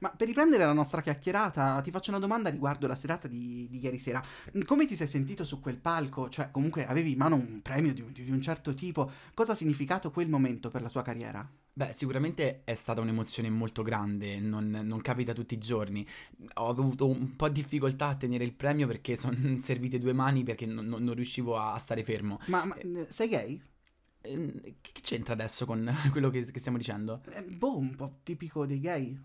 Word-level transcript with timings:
Ma 0.00 0.10
per 0.10 0.26
riprendere 0.26 0.64
la 0.64 0.72
nostra 0.72 1.00
chiacchierata, 1.00 1.80
ti 1.80 1.90
faccio 1.90 2.10
una 2.10 2.18
domanda 2.18 2.50
riguardo 2.50 2.86
la 2.86 2.94
serata 2.94 3.28
di, 3.28 3.66
di 3.68 3.78
ieri 3.82 3.98
sera. 3.98 4.22
Come 4.64 4.86
ti 4.86 4.94
sei 4.94 5.06
sentito 5.06 5.44
su 5.44 5.60
quel 5.60 5.78
palco? 5.78 6.28
Cioè, 6.28 6.50
comunque 6.50 6.86
avevi 6.86 7.12
in 7.12 7.18
mano 7.18 7.36
un 7.36 7.60
premio 7.62 7.92
di 7.92 8.00
un, 8.00 8.12
di 8.12 8.30
un 8.30 8.40
certo 8.40 8.74
tipo. 8.74 9.10
Cosa 9.34 9.52
ha 9.52 9.54
significato 9.54 10.10
quel 10.10 10.28
momento 10.28 10.70
per 10.70 10.82
la 10.82 10.90
tua 10.90 11.02
carriera? 11.02 11.48
Beh, 11.72 11.92
sicuramente 11.92 12.62
è 12.64 12.72
stata 12.72 13.02
un'emozione 13.02 13.50
molto 13.50 13.82
grande, 13.82 14.40
non, 14.40 14.70
non 14.70 15.02
capita 15.02 15.34
tutti 15.34 15.52
i 15.52 15.58
giorni. 15.58 16.06
Ho 16.54 16.68
avuto 16.68 17.06
un 17.06 17.36
po' 17.36 17.48
di 17.48 17.60
difficoltà 17.60 18.08
a 18.08 18.16
tenere 18.16 18.44
il 18.44 18.54
premio 18.54 18.86
perché 18.86 19.14
sono 19.14 19.36
servite 19.60 19.98
due 19.98 20.14
mani 20.14 20.42
perché 20.42 20.64
non, 20.64 20.86
non 20.86 21.14
riuscivo 21.14 21.58
a 21.58 21.76
stare 21.76 22.02
fermo. 22.02 22.38
Ma, 22.46 22.64
ma 22.64 22.76
sei 23.08 23.28
gay? 23.28 23.62
Eh, 24.22 24.76
che 24.80 25.00
c'entra 25.02 25.34
adesso 25.34 25.66
con 25.66 25.94
quello 26.10 26.30
che, 26.30 26.50
che 26.50 26.58
stiamo 26.58 26.78
dicendo? 26.78 27.20
Eh, 27.30 27.42
boh, 27.42 27.76
un 27.76 27.94
po' 27.94 28.20
tipico 28.22 28.64
dei 28.64 28.80
gay. 28.80 29.20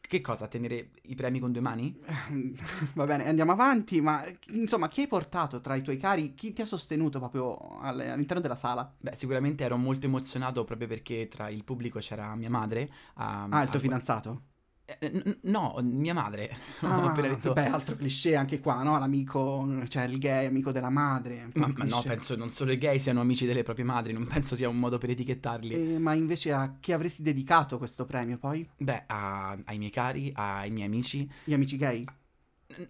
Che, 0.00 0.20
cosa? 0.20 0.46
Tenere 0.48 0.90
i 1.02 1.14
premi 1.14 1.38
con 1.38 1.52
due 1.52 1.60
mani? 1.60 1.98
Va 2.94 3.04
bene, 3.04 3.28
andiamo 3.28 3.52
avanti, 3.52 4.00
ma 4.00 4.24
insomma, 4.50 4.88
chi 4.88 5.02
hai 5.02 5.06
portato 5.06 5.60
tra 5.60 5.74
i 5.74 5.82
tuoi 5.82 5.96
cari? 5.96 6.34
Chi 6.34 6.52
ti 6.52 6.62
ha 6.62 6.64
sostenuto 6.64 7.18
proprio 7.18 7.78
all'interno 7.80 8.40
della 8.40 8.54
sala? 8.54 8.92
Beh, 8.98 9.14
sicuramente 9.14 9.64
ero 9.64 9.76
molto 9.76 10.06
emozionato 10.06 10.64
proprio 10.64 10.88
perché 10.88 11.28
tra 11.28 11.48
il 11.48 11.64
pubblico 11.64 11.98
c'era 11.98 12.34
mia 12.34 12.50
madre. 12.50 12.90
Um, 13.16 13.48
ah, 13.52 13.62
il 13.62 13.70
tuo 13.70 13.80
fidanzato? 13.80 14.42
Eh, 14.86 15.38
no, 15.42 15.76
mia 15.82 16.14
madre. 16.14 16.54
Ah, 16.86 17.06
appena 17.06 17.28
detto. 17.28 17.52
Beh, 17.52 17.66
altro 17.66 17.96
cliché 17.96 18.36
anche 18.36 18.60
qua, 18.60 18.82
no? 18.82 18.98
L'amico, 18.98 19.66
cioè 19.88 20.04
il 20.04 20.18
gay, 20.18 20.46
amico 20.46 20.70
della 20.70 20.90
madre. 20.90 21.48
Ma, 21.54 21.72
ma, 21.74 21.84
no, 21.84 22.02
penso 22.02 22.36
non 22.36 22.50
solo 22.50 22.70
i 22.70 22.78
gay 22.78 22.98
siano 22.98 23.20
amici 23.20 23.46
delle 23.46 23.62
proprie 23.62 23.84
madri, 23.84 24.12
non 24.12 24.26
penso 24.26 24.54
sia 24.54 24.68
un 24.68 24.78
modo 24.78 24.98
per 24.98 25.10
etichettarli. 25.10 25.94
Eh, 25.94 25.98
ma 25.98 26.14
invece 26.14 26.52
a 26.52 26.76
chi 26.78 26.92
avresti 26.92 27.22
dedicato 27.22 27.78
questo 27.78 28.04
premio 28.04 28.38
poi? 28.38 28.68
Beh, 28.76 29.04
a, 29.06 29.58
ai 29.64 29.78
miei 29.78 29.90
cari, 29.90 30.30
ai 30.34 30.70
miei 30.70 30.86
amici. 30.86 31.28
Gli 31.42 31.54
amici 31.54 31.76
gay? 31.76 32.04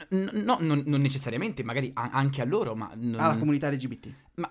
No, 0.08 0.58
non, 0.60 0.82
non, 0.84 1.00
necessariamente, 1.00 1.62
magari 1.62 1.90
anche 1.94 2.42
a 2.42 2.44
loro, 2.44 2.74
ma... 2.74 2.90
Non... 2.94 3.20
Alla 3.20 3.38
comunità 3.38 3.70
LGBT? 3.70 4.12
Ma 4.34 4.50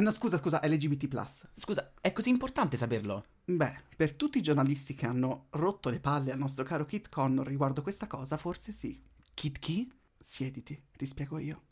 no, 0.00 0.10
scusa, 0.10 0.38
scusa, 0.38 0.60
LGBT. 0.62 1.08
Scusa, 1.52 1.92
è 2.00 2.12
così 2.12 2.28
importante 2.28 2.76
saperlo? 2.76 3.24
Beh, 3.44 3.82
per 3.96 4.12
tutti 4.14 4.38
i 4.38 4.42
giornalisti 4.42 4.94
che 4.94 5.06
hanno 5.06 5.46
rotto 5.50 5.90
le 5.90 6.00
palle 6.00 6.32
al 6.32 6.38
nostro 6.38 6.64
caro 6.64 6.84
Kit 6.84 7.08
Connor 7.08 7.46
riguardo 7.46 7.82
questa 7.82 8.06
cosa, 8.06 8.36
forse 8.36 8.72
sì. 8.72 9.02
Kit 9.34 9.58
chi? 9.58 9.92
Siediti, 10.18 10.80
ti 10.96 11.06
spiego 11.06 11.38
io. 11.38 11.62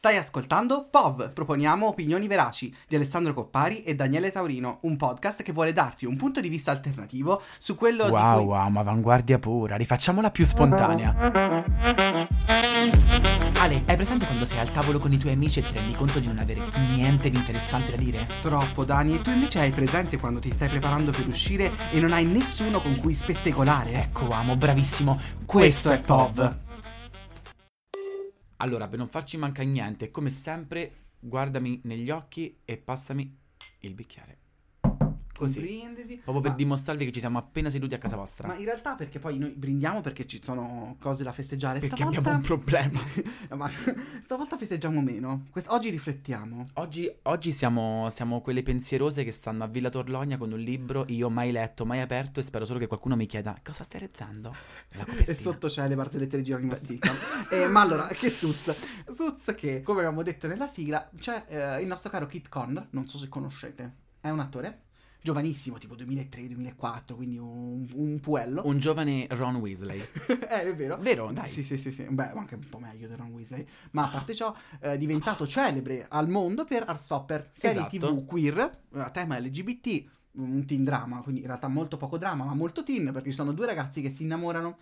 Stai 0.00 0.16
ascoltando 0.16 0.86
POV, 0.88 1.30
proponiamo 1.34 1.86
opinioni 1.86 2.26
veraci 2.26 2.74
di 2.88 2.96
Alessandro 2.96 3.34
Coppari 3.34 3.82
e 3.82 3.94
Daniele 3.94 4.32
Taurino, 4.32 4.78
un 4.84 4.96
podcast 4.96 5.42
che 5.42 5.52
vuole 5.52 5.74
darti 5.74 6.06
un 6.06 6.16
punto 6.16 6.40
di 6.40 6.48
vista 6.48 6.70
alternativo 6.70 7.42
su 7.58 7.74
quello 7.74 8.06
wow, 8.06 8.38
di 8.38 8.38
cui... 8.38 8.46
Wow, 8.46 8.68
ma 8.70 8.80
avanguardia 8.80 9.38
pura, 9.38 9.76
rifacciamola 9.76 10.30
più 10.30 10.46
spontanea. 10.46 11.14
Ale, 13.58 13.82
hai 13.84 13.96
presente 13.96 14.24
quando 14.24 14.46
sei 14.46 14.60
al 14.60 14.72
tavolo 14.72 14.98
con 14.98 15.12
i 15.12 15.18
tuoi 15.18 15.34
amici 15.34 15.58
e 15.58 15.64
ti 15.64 15.74
rendi 15.74 15.94
conto 15.94 16.18
di 16.18 16.28
non 16.28 16.38
avere 16.38 16.62
niente 16.94 17.28
di 17.28 17.36
interessante 17.36 17.90
da 17.90 17.98
dire? 17.98 18.26
Troppo, 18.40 18.86
Dani, 18.86 19.16
e 19.16 19.20
tu 19.20 19.28
invece 19.28 19.60
hai 19.60 19.70
presente 19.70 20.16
quando 20.16 20.40
ti 20.40 20.50
stai 20.50 20.70
preparando 20.70 21.10
per 21.10 21.28
uscire 21.28 21.72
e 21.90 22.00
non 22.00 22.14
hai 22.14 22.24
nessuno 22.24 22.80
con 22.80 22.96
cui 22.96 23.12
spettegolare? 23.12 23.92
Ecco, 24.04 24.30
amo, 24.30 24.56
bravissimo. 24.56 25.20
Questo, 25.44 25.90
Questo 25.90 25.90
è 25.90 26.00
POV. 26.00 26.34
POV. 26.34 26.68
Allora, 28.60 28.88
per 28.88 28.98
non 28.98 29.08
farci 29.08 29.38
mancare 29.38 29.66
niente, 29.66 30.10
come 30.10 30.28
sempre, 30.28 30.92
guardami 31.18 31.80
negli 31.84 32.10
occhi 32.10 32.60
e 32.64 32.76
passami 32.76 33.38
il 33.80 33.94
bicchiere. 33.94 34.39
Così. 35.40 35.60
brindisi. 35.60 36.16
Proprio 36.16 36.42
per 36.42 36.54
dimostrarvi 36.54 37.04
che 37.06 37.12
ci 37.12 37.20
siamo 37.20 37.38
appena 37.38 37.70
seduti 37.70 37.94
a 37.94 37.98
casa 37.98 38.16
vostra. 38.16 38.46
Ma 38.46 38.56
in 38.56 38.64
realtà 38.64 38.94
perché 38.94 39.18
poi 39.18 39.38
noi 39.38 39.50
brindiamo 39.50 40.00
perché 40.00 40.26
ci 40.26 40.42
sono 40.42 40.96
cose 41.00 41.24
da 41.24 41.32
festeggiare. 41.32 41.78
Perché 41.78 41.96
stavolta... 41.96 42.18
abbiamo 42.18 42.36
un 42.36 42.42
problema. 42.42 43.00
ma 43.56 43.70
stavolta 44.22 44.56
festeggiamo 44.56 45.00
meno. 45.00 45.46
Quest... 45.50 45.68
oggi 45.70 45.88
riflettiamo. 45.90 46.68
Oggi, 46.74 47.10
oggi 47.22 47.52
siamo, 47.52 48.08
siamo, 48.10 48.40
quelle 48.42 48.62
pensierose 48.62 49.24
che 49.24 49.30
stanno 49.30 49.64
a 49.64 49.66
Villa 49.66 49.88
Torlogna 49.88 50.36
con 50.36 50.52
un 50.52 50.58
libro 50.58 51.04
io 51.08 51.30
mai 51.30 51.52
letto, 51.52 51.86
mai 51.86 52.00
aperto 52.00 52.40
e 52.40 52.42
spero 52.42 52.64
solo 52.64 52.78
che 52.78 52.86
qualcuno 52.86 53.16
mi 53.16 53.26
chieda 53.26 53.58
cosa 53.62 53.82
stai 53.82 54.00
leggendo. 54.00 54.54
E 55.24 55.34
sotto 55.34 55.68
c'è 55.68 55.88
le 55.88 55.94
barzellette 55.94 56.36
di 56.36 56.42
Geronimo 56.42 56.74
Stilton. 56.74 57.16
eh, 57.50 57.66
ma 57.66 57.80
allora, 57.80 58.06
che 58.08 58.30
Suz? 58.30 58.74
Suz 59.08 59.54
che, 59.56 59.82
come 59.82 60.00
abbiamo 60.00 60.22
detto 60.22 60.46
nella 60.46 60.66
sigla, 60.66 61.08
c'è 61.16 61.44
eh, 61.48 61.80
il 61.80 61.86
nostro 61.86 62.10
caro 62.10 62.26
Kit 62.26 62.48
Connor, 62.48 62.88
non 62.90 63.08
so 63.08 63.16
se 63.18 63.28
conoscete. 63.28 64.08
È 64.20 64.28
un 64.28 64.40
attore 64.40 64.88
giovanissimo, 65.20 65.78
tipo 65.78 65.94
2003-2004, 65.96 67.14
quindi 67.14 67.38
un, 67.38 67.86
un 67.94 68.20
puello. 68.20 68.62
Un 68.64 68.78
giovane 68.78 69.26
Ron 69.30 69.56
Weasley. 69.56 70.00
eh, 70.28 70.62
è 70.62 70.74
vero. 70.74 70.96
Vero, 70.98 71.30
dai. 71.32 71.48
Sì, 71.48 71.62
sì, 71.62 71.76
sì, 71.76 71.92
sì. 71.92 72.04
Beh, 72.04 72.30
anche 72.30 72.54
un 72.54 72.68
po' 72.68 72.78
meglio 72.78 73.06
di 73.06 73.14
Ron 73.14 73.30
Weasley. 73.30 73.66
Ma 73.92 74.04
a 74.04 74.08
parte 74.08 74.34
ciò, 74.34 74.54
è 74.78 74.96
diventato 74.96 75.46
celebre 75.46 76.06
al 76.08 76.28
mondo 76.28 76.64
per 76.64 76.84
Heartstopper, 76.86 77.50
serie 77.52 77.86
esatto. 77.86 78.14
TV 78.14 78.24
queer, 78.24 78.80
a 78.92 79.10
tema 79.10 79.38
LGBT, 79.38 80.04
un 80.32 80.64
teen 80.64 80.84
drama, 80.84 81.20
quindi 81.20 81.40
in 81.40 81.46
realtà 81.46 81.68
molto 81.68 81.96
poco 81.96 82.18
drama, 82.18 82.44
ma 82.44 82.54
molto 82.54 82.82
teen, 82.82 83.12
perché 83.12 83.30
ci 83.30 83.36
sono 83.36 83.52
due 83.52 83.66
ragazzi 83.66 84.00
che 84.00 84.10
si 84.10 84.22
innamorano. 84.22 84.76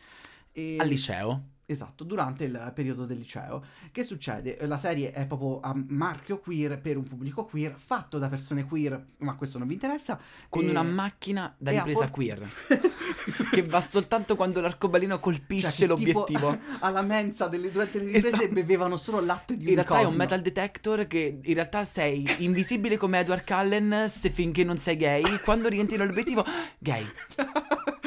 E... 0.53 0.77
Al 0.79 0.89
liceo? 0.89 1.43
Esatto, 1.71 2.03
durante 2.03 2.45
il 2.45 2.73
periodo 2.75 3.05
del 3.05 3.19
liceo. 3.19 3.63
Che 3.93 4.03
succede? 4.03 4.57
La 4.63 4.79
serie 4.79 5.11
è 5.11 5.27
proprio 5.27 5.61
a 5.61 5.75
marchio 5.89 6.39
queer 6.39 6.81
per 6.81 6.97
un 6.97 7.07
pubblico 7.07 7.45
queer, 7.45 7.75
fatto 7.77 8.17
da 8.17 8.31
persone 8.31 8.65
queer, 8.65 9.09
ma 9.19 9.35
questo 9.35 9.59
non 9.59 9.69
vi 9.69 9.75
interessa. 9.75 10.19
Con 10.49 10.65
e... 10.65 10.71
una 10.71 10.83
macchina 10.83 11.55
da 11.59 11.73
ripresa 11.73 11.99
port- 11.99 12.13
queer. 12.13 12.49
che 13.53 13.63
va 13.65 13.83
soltanto 13.83 14.35
quando 14.35 14.63
l'arcobaleno 14.63 15.21
colpisce 15.21 15.71
cioè, 15.71 15.89
l'obiettivo. 15.89 16.57
alla 16.81 17.03
mensa 17.03 17.49
delle, 17.49 17.71
durante 17.71 17.99
le 17.99 18.05
riprese 18.07 18.29
esatto. 18.29 18.49
bevevano 18.49 18.97
solo 18.97 19.21
latte 19.21 19.55
di 19.55 19.69
In 19.69 19.75
realtà 19.75 20.01
è 20.01 20.05
un 20.05 20.15
metal 20.15 20.41
detector 20.41 21.07
che 21.07 21.39
in 21.43 21.55
realtà 21.55 21.85
sei 21.85 22.27
invisibile 22.39 22.97
come 22.97 23.19
Edward 23.19 23.45
Cullen 23.45 24.07
se 24.09 24.31
finché 24.31 24.65
non 24.65 24.79
sei 24.79 24.97
gay. 24.97 25.23
Quando 25.45 25.69
rientri 25.69 25.99
nell'obiettivo, 25.99 26.47
gay. 26.81 27.05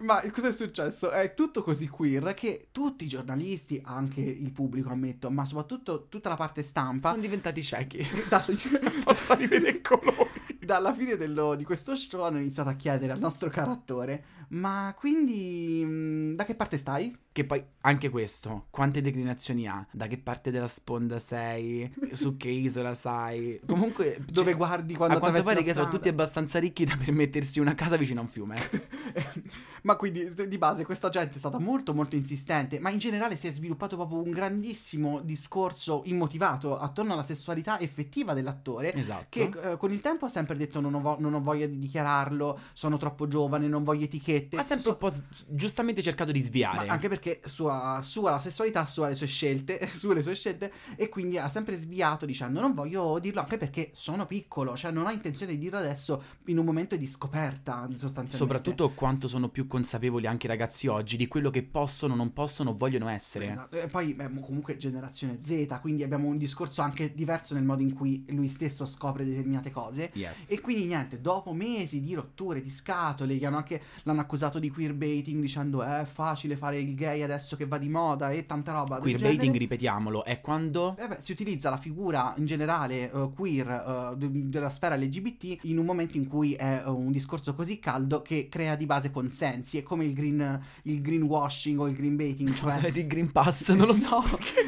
Ma 0.00 0.22
cosa 0.30 0.48
è 0.48 0.52
successo? 0.52 1.10
È 1.10 1.34
tutto 1.34 1.62
così 1.62 1.86
queer 1.86 2.32
che 2.32 2.68
tutti 2.72 3.04
i 3.04 3.08
giornalisti, 3.08 3.80
anche 3.84 4.20
il 4.20 4.50
pubblico 4.50 4.88
ammetto, 4.88 5.30
ma 5.30 5.44
soprattutto 5.44 6.06
tutta 6.08 6.30
la 6.30 6.36
parte 6.36 6.62
stampa... 6.62 7.10
Sono 7.10 7.20
diventati 7.20 7.62
ciechi. 7.62 7.98
Da, 8.28 8.40
forza 9.02 9.34
di 9.34 9.46
vedere 9.46 9.80
colori. 9.82 10.30
Dalla 10.58 10.94
fine 10.94 11.16
dello, 11.16 11.54
di 11.54 11.64
questo 11.64 11.96
show 11.96 12.22
hanno 12.22 12.38
iniziato 12.38 12.68
a 12.68 12.74
chiedere 12.74 13.12
al 13.12 13.18
nostro 13.18 13.50
caro 13.50 13.72
attore, 13.72 14.24
ma 14.50 14.94
quindi 14.96 15.82
mm, 15.84 16.34
da 16.34 16.44
che 16.44 16.54
parte 16.54 16.76
stai? 16.76 17.16
Che 17.32 17.44
poi 17.44 17.64
anche 17.82 18.08
questo, 18.08 18.66
quante 18.70 19.00
declinazioni 19.00 19.66
ha? 19.66 19.86
Da 19.92 20.08
che 20.08 20.18
parte 20.18 20.50
della 20.50 20.66
sponda 20.66 21.20
sei? 21.20 21.88
Su 22.12 22.36
che 22.36 22.48
isola 22.48 22.94
sai? 22.94 23.60
Comunque, 23.64 24.20
dove 24.26 24.48
cioè, 24.50 24.56
guardi 24.56 24.96
quando 24.96 25.16
A 25.16 25.20
quanto 25.20 25.44
pare 25.44 25.62
che 25.62 25.72
sono 25.72 25.88
tutti 25.88 26.08
abbastanza 26.08 26.58
ricchi 26.58 26.84
da 26.84 26.96
permettersi 26.96 27.60
una 27.60 27.76
casa 27.76 27.96
vicino 27.96 28.18
a 28.18 28.22
un 28.24 28.28
fiume. 28.28 28.58
ma 29.82 29.94
quindi 29.94 30.28
di 30.48 30.58
base 30.58 30.84
questa 30.84 31.08
gente 31.08 31.36
è 31.36 31.38
stata 31.38 31.60
molto 31.60 31.94
molto 31.94 32.16
insistente, 32.16 32.80
ma 32.80 32.90
in 32.90 32.98
generale 32.98 33.36
si 33.36 33.46
è 33.46 33.52
sviluppato 33.52 33.94
proprio 33.94 34.20
un 34.20 34.30
grandissimo 34.30 35.20
discorso 35.20 36.02
immotivato 36.06 36.78
attorno 36.78 37.12
alla 37.12 37.22
sessualità 37.22 37.78
effettiva 37.78 38.34
dell'attore. 38.34 38.92
Esatto. 38.92 39.26
Che 39.28 39.50
eh, 39.62 39.76
con 39.76 39.92
il 39.92 40.00
tempo 40.00 40.24
ha 40.24 40.28
sempre 40.28 40.56
detto 40.56 40.80
non 40.80 40.94
ho, 40.94 41.16
non 41.20 41.32
ho, 41.34 41.40
voglia 41.40 41.66
di 41.66 41.78
dichiararlo, 41.78 42.58
sono 42.72 42.96
troppo 42.96 43.28
giovane, 43.28 43.68
non 43.68 43.84
voglio 43.84 44.04
etichette. 44.04 44.38
Ha 44.52 44.62
sempre 44.62 44.90
un 44.90 44.96
po' 44.96 45.10
s- 45.10 45.22
giustamente 45.46 46.02
cercato 46.02 46.32
di 46.32 46.40
sviare. 46.40 46.88
Anche 46.88 47.08
perché 47.08 47.40
sua, 47.44 48.00
sua 48.02 48.38
sessualità, 48.40 48.86
sua 48.86 49.08
le 49.08 49.14
sue 49.14 49.26
scelte, 49.26 49.88
su 49.94 50.12
le 50.12 50.22
sue 50.22 50.34
scelte, 50.34 50.72
e 50.96 51.08
quindi 51.08 51.38
ha 51.38 51.48
sempre 51.48 51.76
sviato 51.76 52.26
dicendo 52.26 52.60
non 52.60 52.74
voglio 52.74 53.18
dirlo 53.18 53.40
anche 53.40 53.58
perché 53.58 53.90
sono 53.92 54.26
piccolo, 54.26 54.76
cioè 54.76 54.90
non 54.90 55.06
ho 55.06 55.10
intenzione 55.10 55.52
di 55.52 55.58
dirlo 55.58 55.78
adesso 55.78 56.22
in 56.46 56.58
un 56.58 56.64
momento 56.64 56.96
di 56.96 57.06
scoperta 57.06 57.88
sostanzialmente. 57.90 58.36
Soprattutto 58.36 58.90
quanto 58.90 59.28
sono 59.28 59.48
più 59.48 59.66
consapevoli 59.66 60.26
anche 60.26 60.46
i 60.46 60.48
ragazzi 60.48 60.86
oggi 60.86 61.16
di 61.16 61.28
quello 61.28 61.50
che 61.50 61.62
possono, 61.62 62.14
non 62.14 62.32
possono, 62.32 62.74
vogliono 62.74 63.08
essere. 63.08 63.50
Esatto. 63.50 63.76
E 63.76 63.86
poi 63.88 64.14
beh, 64.14 64.30
comunque 64.40 64.76
generazione 64.76 65.38
Z, 65.40 65.78
quindi 65.80 66.02
abbiamo 66.02 66.28
un 66.28 66.36
discorso 66.36 66.82
anche 66.82 67.12
diverso 67.14 67.54
nel 67.54 67.64
modo 67.64 67.82
in 67.82 67.92
cui 67.92 68.24
lui 68.28 68.48
stesso 68.48 68.86
scopre 68.86 69.24
determinate 69.24 69.70
cose. 69.70 70.10
Yes. 70.14 70.50
E 70.50 70.60
quindi 70.60 70.84
niente, 70.84 71.20
dopo 71.20 71.52
mesi 71.52 72.00
di 72.00 72.14
rotture, 72.14 72.60
di 72.62 72.70
scatole, 72.70 73.38
che 73.38 73.46
hanno 73.46 73.56
anche, 73.56 73.82
l'hanno 74.04 74.20
accusato 74.30 74.60
di 74.60 74.70
queerbaiting 74.70 75.40
dicendo 75.40 75.84
eh, 75.84 76.02
è 76.02 76.04
facile 76.04 76.54
fare 76.54 76.78
il 76.78 76.94
gay 76.94 77.22
adesso 77.22 77.56
che 77.56 77.66
va 77.66 77.78
di 77.78 77.88
moda 77.88 78.30
e 78.30 78.46
tanta 78.46 78.72
roba. 78.72 78.98
Queerbaiting, 78.98 79.56
ripetiamolo, 79.56 80.24
è 80.24 80.40
quando... 80.40 80.96
Eh 80.96 81.08
beh, 81.08 81.16
si 81.18 81.32
utilizza 81.32 81.68
la 81.68 81.76
figura 81.76 82.32
in 82.36 82.46
generale 82.46 83.10
uh, 83.12 83.32
queer 83.34 84.12
uh, 84.12 84.14
d- 84.14 84.28
della 84.28 84.70
sfera 84.70 84.94
LGBT 84.94 85.58
in 85.62 85.78
un 85.78 85.84
momento 85.84 86.16
in 86.16 86.28
cui 86.28 86.54
è 86.54 86.84
uh, 86.84 86.96
un 86.96 87.10
discorso 87.10 87.54
così 87.54 87.80
caldo 87.80 88.22
che 88.22 88.48
crea 88.48 88.76
di 88.76 88.86
base 88.86 89.10
consensi. 89.10 89.78
È 89.78 89.82
come 89.82 90.04
il, 90.04 90.12
green, 90.12 90.60
il 90.82 91.00
greenwashing 91.00 91.80
o 91.80 91.88
il 91.88 91.96
green 91.96 92.14
baiting. 92.14 92.52
Cioè... 92.52 92.86
il 92.94 93.06
green 93.08 93.32
pass, 93.32 93.70
non 93.74 93.88
lo 93.88 93.94
so. 93.94 94.22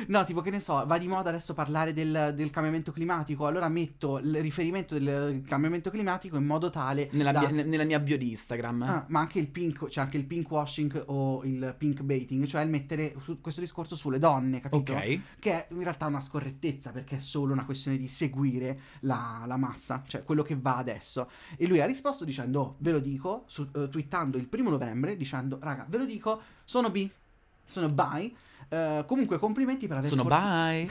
no, 0.09 0.25
tipo 0.25 0.41
che 0.41 0.50
ne 0.50 0.59
so, 0.59 0.85
va 0.85 0.99
di 0.99 1.06
moda 1.06 1.29
adesso 1.29 1.55
parlare 1.55 1.93
del, 1.93 2.32
del 2.35 2.50
cambiamento 2.50 2.91
climatico, 2.91 3.47
allora 3.47 3.69
metto 3.69 4.19
il 4.19 4.41
riferimento 4.41 4.99
del 4.99 5.43
cambiamento 5.47 5.91
climatico 5.91 6.37
in 6.37 6.47
modo 6.47 6.69
tale 6.69 7.09
Nella, 7.12 7.31
da... 7.31 7.41
mia, 7.41 7.50
ne- 7.50 7.62
nella 7.62 7.85
mia 7.85 8.00
bio 8.00 8.19
di 8.19 8.31
Instagram. 8.31 8.82
Ah, 8.82 9.05
ma 9.06 9.20
anche 9.20 9.38
il 9.38 9.50
pink, 9.52 9.87
c'è 9.87 10.00
anche 10.00 10.16
il 10.16 10.25
pink 10.25 10.50
washing 10.50 11.04
o 11.06 11.44
il 11.44 11.75
pink 11.78 12.00
baiting, 12.02 12.44
cioè 12.46 12.62
il 12.62 12.70
mettere 12.70 13.14
su- 13.22 13.40
questo 13.40 13.60
discorso 13.60 13.94
sulle 13.94 14.19
donne, 14.19 14.60
capito? 14.60 14.93
ok. 14.94 15.20
Che 15.38 15.52
è 15.52 15.66
in 15.72 15.82
realtà 15.82 16.06
una 16.06 16.20
scorrettezza 16.20 16.90
perché 16.90 17.16
è 17.16 17.20
solo 17.20 17.52
una 17.52 17.64
questione 17.64 17.96
di 17.96 18.08
seguire 18.08 18.81
la, 19.00 19.44
la 19.46 19.56
massa, 19.56 20.02
cioè 20.08 20.25
quello 20.25 20.43
che 20.43 20.56
va 20.56 20.78
adesso. 20.78 21.31
E 21.56 21.66
lui 21.69 21.81
ha 21.81 21.87
risposto 21.87 22.25
dicendo, 22.25 22.60
"Oh, 22.60 22.75
ve 22.78 22.90
lo 22.90 22.99
dico, 22.99 23.44
su- 23.46 23.69
eh, 23.75 23.88
twittando 23.88 24.37
il 24.38 24.49
primo 24.49 24.70
novembre 24.70 25.16
dicendo, 25.16 25.58
raga, 25.60 25.87
ve 25.88 25.99
lo 25.99 26.04
dico, 26.06 26.40
sono 26.64 26.90
bi, 26.90 27.08
sono 27.64 27.88
bi. 27.88 28.34
Eh, 28.69 29.05
comunque 29.06 29.38
complimenti 29.38 29.87
per 29.87 29.99
aver 29.99 30.09
Sono 30.09 30.23
for- 30.23 30.31
bye. 30.32 30.88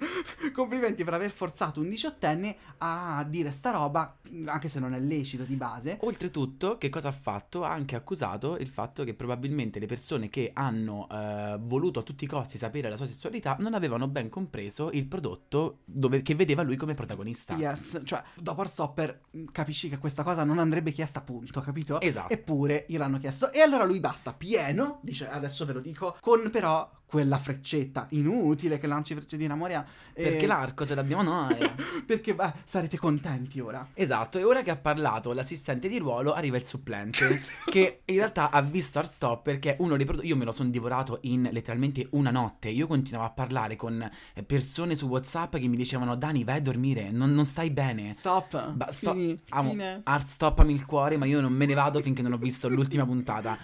complimenti 0.52 1.04
per 1.04 1.14
aver 1.14 1.30
forzato 1.30 1.80
un 1.80 1.88
diciottenne 1.88 2.56
a 2.78 3.24
dire 3.28 3.50
sta 3.50 3.70
roba, 3.70 4.18
anche 4.46 4.68
se 4.68 4.80
non 4.80 4.94
è 4.94 5.00
lecito 5.00 5.44
di 5.44 5.56
base. 5.56 5.98
Oltretutto, 6.00 6.78
che 6.78 6.88
cosa 6.88 7.08
ha 7.08 7.12
fatto? 7.12 7.64
Ha 7.64 7.70
anche 7.70 7.96
accusato 7.96 8.56
il 8.56 8.68
fatto 8.68 9.04
che 9.04 9.14
probabilmente 9.14 9.78
le 9.78 9.86
persone 9.86 10.28
che 10.28 10.50
hanno 10.54 11.08
eh, 11.10 11.58
voluto 11.60 12.00
a 12.00 12.02
tutti 12.02 12.24
i 12.24 12.28
costi 12.28 12.58
sapere 12.58 12.88
la 12.88 12.96
sua 12.96 13.06
sessualità 13.06 13.56
non 13.60 13.74
avevano 13.74 14.08
ben 14.08 14.28
compreso 14.28 14.90
il 14.92 15.06
prodotto 15.06 15.78
dove- 15.84 16.22
che 16.22 16.34
vedeva 16.34 16.62
lui 16.62 16.76
come 16.76 16.94
protagonista. 16.94 17.54
Yes, 17.56 18.00
cioè 18.04 18.22
dopo 18.34 18.64
Stopper 18.66 19.20
capisci 19.52 19.88
che 19.88 19.98
questa 19.98 20.22
cosa 20.22 20.44
non 20.44 20.58
andrebbe 20.58 20.90
chiesta 20.92 21.20
appunto, 21.20 21.60
capito? 21.60 22.00
Esatto. 22.00 22.32
Eppure 22.32 22.84
gliel'hanno 22.88 23.18
chiesto 23.18 23.52
e 23.52 23.60
allora 23.60 23.84
lui 23.84 24.00
basta, 24.00 24.32
pieno, 24.32 24.98
dice 25.02 25.28
adesso 25.28 25.64
ve 25.64 25.72
lo 25.72 25.80
dico, 25.80 26.16
con 26.20 26.50
però 26.50 26.90
quella 27.06 27.38
freccetta 27.38 28.06
inutile 28.10 28.78
che 28.78 28.86
lanci 28.86 29.14
freccettine 29.14 29.52
a 29.52 29.56
Moria. 29.56 29.86
e- 30.12 30.22
Perché 30.24 30.46
l'arco 30.46 30.84
ce 30.84 30.94
l'abbiamo 30.94 31.22
noi. 31.22 31.54
Perché 32.04 32.34
beh, 32.34 32.52
sarete 32.64 32.98
contenti 32.98 33.60
ora. 33.60 33.86
Esatto, 33.94 34.38
e 34.38 34.44
ora 34.44 34.62
che 34.62 34.70
ha 34.70 34.76
parlato 34.76 35.32
l'assistente 35.32 35.88
di 35.88 35.98
ruolo 35.98 36.32
arriva 36.34 36.56
il 36.56 36.64
supplente 36.64 37.40
che 37.70 38.00
in 38.04 38.16
realtà 38.16 38.50
ha 38.50 38.60
visto 38.60 38.98
Heartstopper 38.98 39.58
che 39.58 39.76
è 39.76 39.76
uno 39.80 39.96
dei 39.96 40.04
prodotti, 40.04 40.26
io 40.26 40.36
me 40.36 40.44
lo 40.44 40.52
sono 40.52 40.68
divorato 40.70 41.18
in 41.22 41.48
letteralmente 41.52 42.06
una 42.10 42.30
notte, 42.30 42.68
io 42.68 42.86
continuavo 42.86 43.26
a 43.26 43.30
parlare 43.30 43.76
con 43.76 44.10
eh, 44.34 44.42
persone 44.42 44.94
su 44.96 45.06
Whatsapp 45.06 45.56
che 45.56 45.66
mi 45.66 45.76
dicevano 45.76 46.16
Dani 46.16 46.42
vai 46.44 46.56
a 46.58 46.60
dormire, 46.60 47.10
non, 47.10 47.32
non 47.34 47.46
stai 47.46 47.70
bene. 47.70 48.14
Stop. 48.18 48.72
Ba- 48.72 48.90
sto- 48.90 49.12
Fini, 49.12 49.40
amo, 49.50 49.70
fine. 49.70 50.02
Heartstoppami 50.04 50.72
il 50.72 50.84
cuore, 50.84 51.16
ma 51.16 51.24
io 51.26 51.40
non 51.40 51.52
me 51.52 51.66
ne 51.66 51.74
vado 51.74 52.00
finché 52.00 52.22
non 52.22 52.32
ho 52.32 52.36
visto 52.38 52.68
l'ultima 52.68 53.04
puntata. 53.04 53.56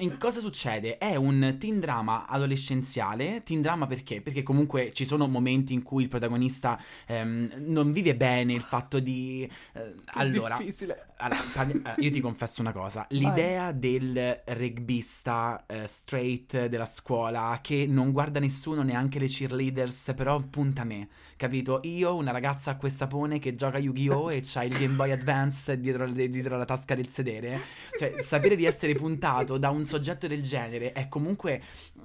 In 0.00 0.16
cosa 0.16 0.40
succede? 0.40 0.96
È 0.96 1.14
un 1.14 1.56
teen 1.58 1.78
drama 1.78 2.26
adolescenziale. 2.26 3.42
Teen 3.42 3.60
drama 3.60 3.86
perché? 3.86 4.22
Perché 4.22 4.42
comunque 4.42 4.92
ci 4.94 5.04
sono 5.04 5.26
momenti 5.28 5.74
in 5.74 5.82
cui 5.82 6.04
il 6.04 6.08
protagonista 6.08 6.80
ehm, 7.06 7.64
non 7.66 7.92
vive 7.92 8.16
bene 8.16 8.54
il 8.54 8.62
fatto 8.62 8.98
di. 8.98 9.48
eh, 9.74 9.94
allora, 10.14 10.56
Difficile. 10.56 11.08
allora, 11.18 11.42
allora, 11.54 11.94
io 11.98 12.10
ti 12.10 12.20
confesso 12.20 12.62
una 12.62 12.72
cosa: 12.72 13.06
l'idea 13.10 13.72
del 13.72 14.40
rugbista 14.46 15.64
eh, 15.66 15.86
straight 15.86 16.66
della 16.66 16.86
scuola 16.86 17.58
che 17.60 17.84
non 17.86 18.10
guarda 18.10 18.40
nessuno, 18.40 18.82
neanche 18.82 19.18
le 19.18 19.26
cheerleaders, 19.26 20.14
però 20.16 20.40
punta 20.40 20.80
a 20.80 20.84
me, 20.86 21.08
capito? 21.36 21.80
Io, 21.82 22.14
una 22.14 22.30
ragazza 22.30 22.70
acqua 22.70 22.88
e 22.88 22.90
sapone 22.90 23.38
che 23.38 23.54
gioca 23.54 23.76
a 23.76 23.80
Yu-Gi-Oh! 23.80 24.30
e 24.30 24.40
c'ha 24.42 24.64
il 24.64 24.72
Game 24.72 24.94
Boy 24.94 25.10
Advance 25.10 25.78
dietro, 25.78 26.08
dietro 26.08 26.56
la 26.56 26.64
tasca 26.64 26.94
del 26.94 27.08
sedere, 27.08 27.60
cioè 27.98 28.14
sapere 28.22 28.56
di 28.56 28.64
essere 28.64 28.94
puntato 28.94 29.58
da 29.58 29.68
un 29.68 29.88
soggetto 29.90 30.26
del 30.26 30.42
genere 30.42 30.92
è 30.92 31.08
comunque. 31.08 31.62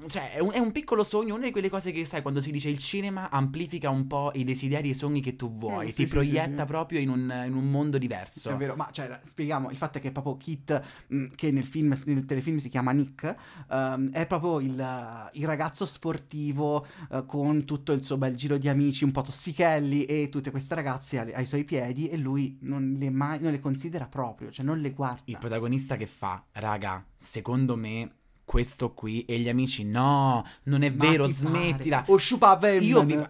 Cioè, 0.08 0.34
è 0.34 0.40
un, 0.40 0.52
è 0.52 0.60
un 0.60 0.72
piccolo 0.72 1.04
sogno, 1.04 1.36
una 1.36 1.46
di 1.46 1.52
quelle 1.52 1.70
cose 1.70 1.92
che 1.92 2.04
sai 2.06 2.22
quando 2.22 2.42
si 2.42 2.52
dice 2.52 2.70
il 2.70 2.80
cinema 2.80 3.30
amplifica 3.30 3.90
un 3.90 4.08
po' 4.08 4.32
i 4.34 4.44
desideri 4.44 4.90
e 4.90 4.92
i 4.92 4.96
sogni 4.96 5.22
che 5.22 5.36
tu 5.36 5.56
vuoi, 5.56 5.86
Mm, 5.86 5.90
sì, 5.90 5.96
ti 5.96 6.06
sì, 6.08 6.14
proietta 6.14 6.62
sì, 6.62 6.66
proprio 6.68 7.00
in 7.00 7.10
un, 7.10 7.44
in 7.46 7.54
un 7.54 7.70
mondo 7.70 7.98
diverso. 7.98 8.50
È 8.50 8.56
vero, 8.56 8.76
ma 8.76 8.90
cioè, 8.92 9.20
spieghiamo, 9.24 9.70
il 9.70 9.78
fatto 9.78 9.98
è 9.98 10.02
che 10.02 10.12
proprio 10.12 10.38
Kit, 10.38 10.82
mh, 11.08 11.26
che 11.36 11.52
nel 11.52 11.64
film, 11.64 11.98
nel 12.06 12.26
telefilm 12.26 12.58
si 12.58 12.70
chiama 12.70 12.92
Nick, 12.92 13.36
ehm, 13.70 14.12
è 14.12 14.26
proprio 14.28 14.60
il, 14.60 15.30
il 15.34 15.46
ragazzo 15.46 15.86
sportivo 15.86 16.86
eh, 17.12 17.24
con 17.26 17.66
tutto 17.66 17.92
il 17.94 18.04
suo 18.04 18.18
bel 18.18 18.36
giro 18.36 18.58
di 18.58 18.70
amici 18.70 19.04
un 19.04 19.12
po' 19.12 19.22
tossichelli 19.22 20.06
e 20.06 20.30
tutte 20.30 20.52
queste 20.52 20.76
ragazze 20.76 21.20
ai, 21.20 21.34
ai 21.34 21.46
suoi 21.46 21.64
piedi 21.64 22.08
e 22.10 22.18
lui 22.18 22.58
non 22.62 22.96
le, 22.98 23.10
mai, 23.10 23.40
non 23.42 23.52
le 23.52 23.60
considera 23.60 24.06
proprio, 24.08 24.52
cioè 24.52 24.64
non 24.66 24.80
le 24.80 24.92
guarda. 24.92 25.22
Il 25.26 25.38
protagonista 25.38 25.96
che 25.96 26.06
fa, 26.06 26.44
raga, 26.54 27.04
secondo 27.16 27.65
me 27.74 28.12
questo 28.46 28.94
qui 28.94 29.26
e 29.26 29.40
gli 29.40 29.50
amici, 29.50 29.84
no, 29.84 30.46
non 30.64 30.84
è 30.84 30.90
Ma 30.92 31.10
vero, 31.10 31.26
ti 31.26 31.32
smettila. 31.34 32.02
pare? 32.02 32.12
O 32.12 32.18
sciupavem. 32.18 32.84
Io 32.84 33.04
vivo, 33.04 33.28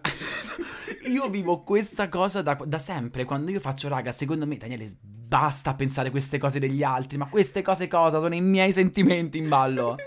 io 1.08 1.28
vivo 1.30 1.62
questa 1.62 2.08
cosa 2.08 2.42
da, 2.42 2.54
da 2.54 2.78
sempre. 2.78 3.24
Quando 3.24 3.50
io 3.50 3.60
faccio, 3.60 3.88
raga, 3.88 4.12
secondo 4.12 4.46
me, 4.46 4.56
Daniele, 4.58 4.88
basta 5.00 5.74
pensare 5.74 6.10
queste 6.10 6.38
cose 6.38 6.58
degli 6.58 6.82
altri. 6.82 7.16
Ma 7.16 7.26
queste 7.26 7.62
cose 7.62 7.88
cosa? 7.88 8.20
Sono 8.20 8.34
i 8.34 8.42
miei 8.42 8.72
sentimenti 8.72 9.38
in 9.38 9.48
ballo. 9.48 9.96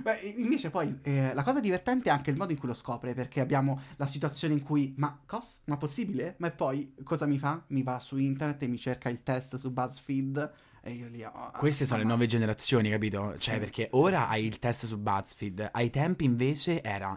Beh, 0.00 0.34
invece 0.36 0.70
poi 0.70 0.98
eh, 1.02 1.32
la 1.34 1.42
cosa 1.42 1.60
divertente 1.60 2.08
è 2.08 2.12
anche 2.12 2.30
il 2.30 2.36
modo 2.36 2.52
in 2.52 2.58
cui 2.58 2.68
lo 2.68 2.74
scopre, 2.74 3.14
perché 3.14 3.40
abbiamo 3.40 3.80
la 3.96 4.06
situazione 4.06 4.54
in 4.54 4.62
cui, 4.62 4.94
ma 4.96 5.20
cos? 5.26 5.60
Ma 5.66 5.76
possibile? 5.76 6.34
Ma 6.38 6.50
poi 6.50 6.94
cosa 7.02 7.26
mi 7.26 7.38
fa? 7.38 7.62
Mi 7.68 7.82
va 7.82 7.98
su 7.98 8.16
internet 8.16 8.62
e 8.62 8.68
mi 8.68 8.78
cerca 8.78 9.08
il 9.08 9.22
test 9.22 9.56
su 9.56 9.70
BuzzFeed 9.70 10.52
e 10.84 10.90
io 10.92 11.06
lì... 11.08 11.22
oh, 11.24 11.50
Queste 11.58 11.86
sono 11.86 12.00
le 12.00 12.06
nuove 12.06 12.26
generazioni, 12.26 12.90
capito? 12.90 13.34
Cioè, 13.38 13.54
Sì, 13.54 13.60
perché 13.60 13.82
sì, 13.84 13.88
ora 13.92 14.26
sì, 14.28 14.32
hai 14.34 14.44
il 14.46 14.58
test 14.58 14.86
su 14.86 14.98
BuzzFeed. 14.98 15.68
Ai 15.72 15.90
tempi 15.90 16.24
invece 16.24 16.82
era... 16.82 17.16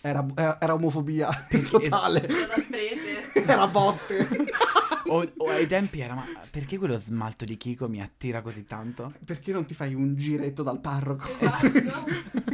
Era, 0.00 0.26
era- 0.34 0.60
era 0.60 0.74
omofobia 0.74 1.46
totale. 1.70 2.20
dal 2.26 2.64
prete. 2.68 3.32
era 3.50 3.66
botte. 3.66 4.28
O, 5.06 5.22
o 5.36 5.50
ai 5.50 5.66
tempi 5.66 6.00
era, 6.00 6.14
ma 6.14 6.24
perché 6.50 6.78
quello 6.78 6.96
smalto 6.96 7.44
di 7.44 7.58
Kiko 7.58 7.90
mi 7.90 8.00
attira 8.00 8.40
così 8.40 8.64
tanto? 8.64 9.12
Perché 9.22 9.52
non 9.52 9.66
ti 9.66 9.74
fai 9.74 9.92
un 9.92 10.16
giretto 10.16 10.62
dal 10.62 10.80
parroco? 10.80 11.28
Esatto. 11.40 12.06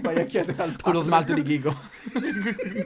Vai 0.03 0.17
a 0.19 0.25
chiedere 0.25 0.61
al 0.61 0.71
parroco. 0.71 0.83
Con 0.83 0.93
lo 0.95 1.01
smalto 1.01 1.33
di 1.33 1.43
Kiko. 1.45 1.81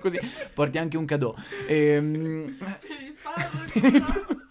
Così 0.01 0.19
porti 0.53 0.77
anche 0.77 0.99
un 0.99 1.07
cadeau. 1.07 1.35
Ehm, 1.67 2.57
Per 2.59 2.79
il 3.01 3.15
parroco. 3.23 4.44